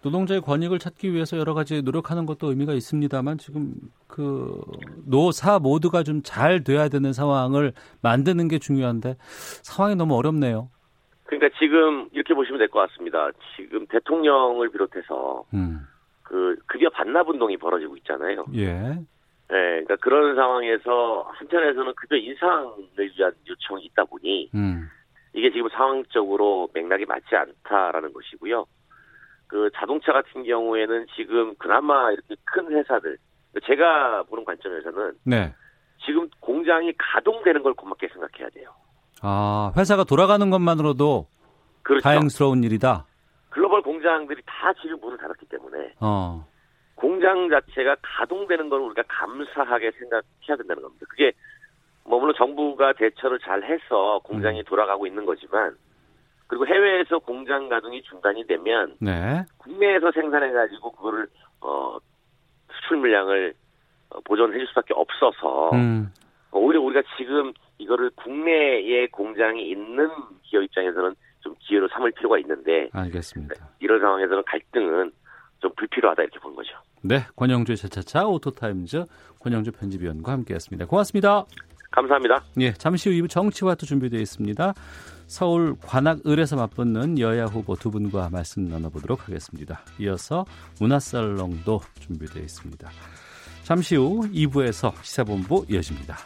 노동자의 0.03 0.41
권익을 0.41 0.79
찾기 0.79 1.13
위해서 1.13 1.37
여러 1.37 1.53
가지 1.53 1.81
노력하는 1.81 2.25
것도 2.25 2.49
의미가 2.49 2.73
있습니다만 2.73 3.37
지금 3.37 3.73
그 4.07 4.59
노사 5.07 5.59
모두가 5.59 6.03
좀 6.03 6.21
잘 6.23 6.63
돼야 6.65 6.89
되는 6.89 7.13
상황을 7.13 7.71
만드는 8.01 8.49
게 8.49 8.59
중요한데 8.59 9.15
상황이 9.63 9.95
너무 9.95 10.15
어렵네요. 10.17 10.69
그러니까 11.25 11.57
지금 11.57 12.09
이렇게 12.11 12.33
보시면 12.33 12.59
될 12.59 12.67
것 12.67 12.79
같습니다. 12.89 13.29
지금 13.55 13.85
대통령을 13.87 14.69
비롯해서 14.71 15.45
음. 15.53 15.79
그 16.23 16.57
급여 16.67 16.89
반납 16.89 17.29
운동이 17.29 17.55
벌어지고 17.55 17.95
있잖아요. 17.97 18.45
예. 18.55 18.67
네, 18.73 19.03
그러니까 19.49 19.95
그런 19.97 20.35
상황에서 20.35 21.29
한편에서는 21.33 21.93
급여 21.95 22.17
인상을 22.17 22.75
위한 23.17 23.31
요청이 23.47 23.85
있다 23.85 24.03
보니 24.05 24.49
음. 24.55 24.89
이게 25.33 25.51
지금 25.51 25.69
상황적으로 25.69 26.69
맥락이 26.73 27.05
맞지 27.05 27.35
않다라는 27.35 28.13
것이고요. 28.13 28.65
그 29.47 29.69
자동차 29.75 30.11
같은 30.11 30.43
경우에는 30.43 31.07
지금 31.15 31.55
그나마 31.55 32.11
이렇게 32.11 32.35
큰 32.43 32.71
회사들 32.71 33.17
제가 33.65 34.23
보는 34.23 34.45
관점에서는 34.45 35.13
네. 35.25 35.53
지금 36.05 36.27
공장이 36.39 36.93
가동되는 36.97 37.61
걸 37.63 37.73
고맙게 37.73 38.07
생각해야 38.07 38.49
돼요. 38.49 38.73
아, 39.21 39.71
회사가 39.77 40.03
돌아가는 40.03 40.49
것만으로도 40.49 41.27
그렇죠. 41.83 42.03
다행스러운 42.03 42.63
일이다. 42.63 43.05
글로벌 43.49 43.81
공장들이 43.81 44.41
다 44.45 44.73
지금 44.81 44.99
문을 44.99 45.17
닫았기 45.17 45.45
때문에 45.45 45.93
어. 45.99 46.45
공장 46.95 47.49
자체가 47.49 47.97
가동되는 48.01 48.69
걸 48.69 48.79
우리가 48.81 49.03
감사하게 49.07 49.91
생각해야 49.91 50.57
된다는 50.57 50.81
겁니다. 50.81 51.05
그게 51.09 51.31
뭐 52.05 52.19
물론 52.19 52.33
정부가 52.37 52.93
대처를 52.93 53.39
잘 53.39 53.63
해서 53.63 54.19
공장이 54.23 54.59
음. 54.59 54.63
돌아가고 54.65 55.07
있는 55.07 55.25
거지만 55.25 55.75
그리고 56.47 56.67
해외에서 56.67 57.19
공장 57.19 57.69
가동이 57.69 58.01
중단이 58.03 58.45
되면 58.45 58.95
네. 58.99 59.43
국내에서 59.57 60.11
생산해 60.11 60.51
가지고 60.51 60.91
그거를 60.91 61.27
어 61.61 61.97
수출 62.71 62.97
물량을 62.97 63.53
어, 64.09 64.19
보존해 64.21 64.57
줄 64.57 64.67
수밖에 64.67 64.93
없어서 64.93 65.71
음. 65.71 66.11
어, 66.51 66.59
오히려 66.59 66.81
우리가 66.81 67.01
지금 67.17 67.53
이거를 67.77 68.11
국내에 68.15 69.07
공장이 69.07 69.69
있는 69.69 70.09
기업 70.43 70.63
입장에서는 70.63 71.15
좀 71.39 71.55
기회로 71.59 71.87
삼을 71.89 72.11
필요가 72.11 72.37
있는데 72.39 72.89
알겠습니다. 72.93 73.55
이런 73.79 73.99
상황에서는 73.99 74.43
갈등은 74.45 75.11
좀 75.59 75.71
불필요하다 75.75 76.23
이렇게 76.23 76.39
보는 76.39 76.55
거죠. 76.55 76.77
네, 77.01 77.19
권용주의 77.35 77.77
차차차 77.77 78.27
오토타임즈 78.27 79.05
권용주 79.39 79.71
편집위원과 79.71 80.31
함께했습니다. 80.31 80.85
고맙습니다. 80.85 81.45
감사합니다. 81.93 82.43
예, 82.59 82.73
잠시 82.73 83.09
후 83.09 83.15
2부 83.15 83.29
정치와도 83.29 83.85
준비되어 83.85 84.19
있습니다. 84.19 84.73
서울 85.27 85.75
관악을에서 85.81 86.55
맞붙는 86.55 87.19
여야 87.19 87.45
후보 87.45 87.75
두 87.75 87.91
분과 87.91 88.29
말씀 88.31 88.65
나눠보도록 88.65 89.27
하겠습니다. 89.27 89.81
이어서 89.99 90.45
문화살롱도 90.79 91.81
준비되어 91.99 92.41
있습니다. 92.41 92.89
잠시 93.63 93.95
후 93.95 94.21
2부에서 94.31 94.93
시사본부 95.01 95.65
이어집니다. 95.69 96.17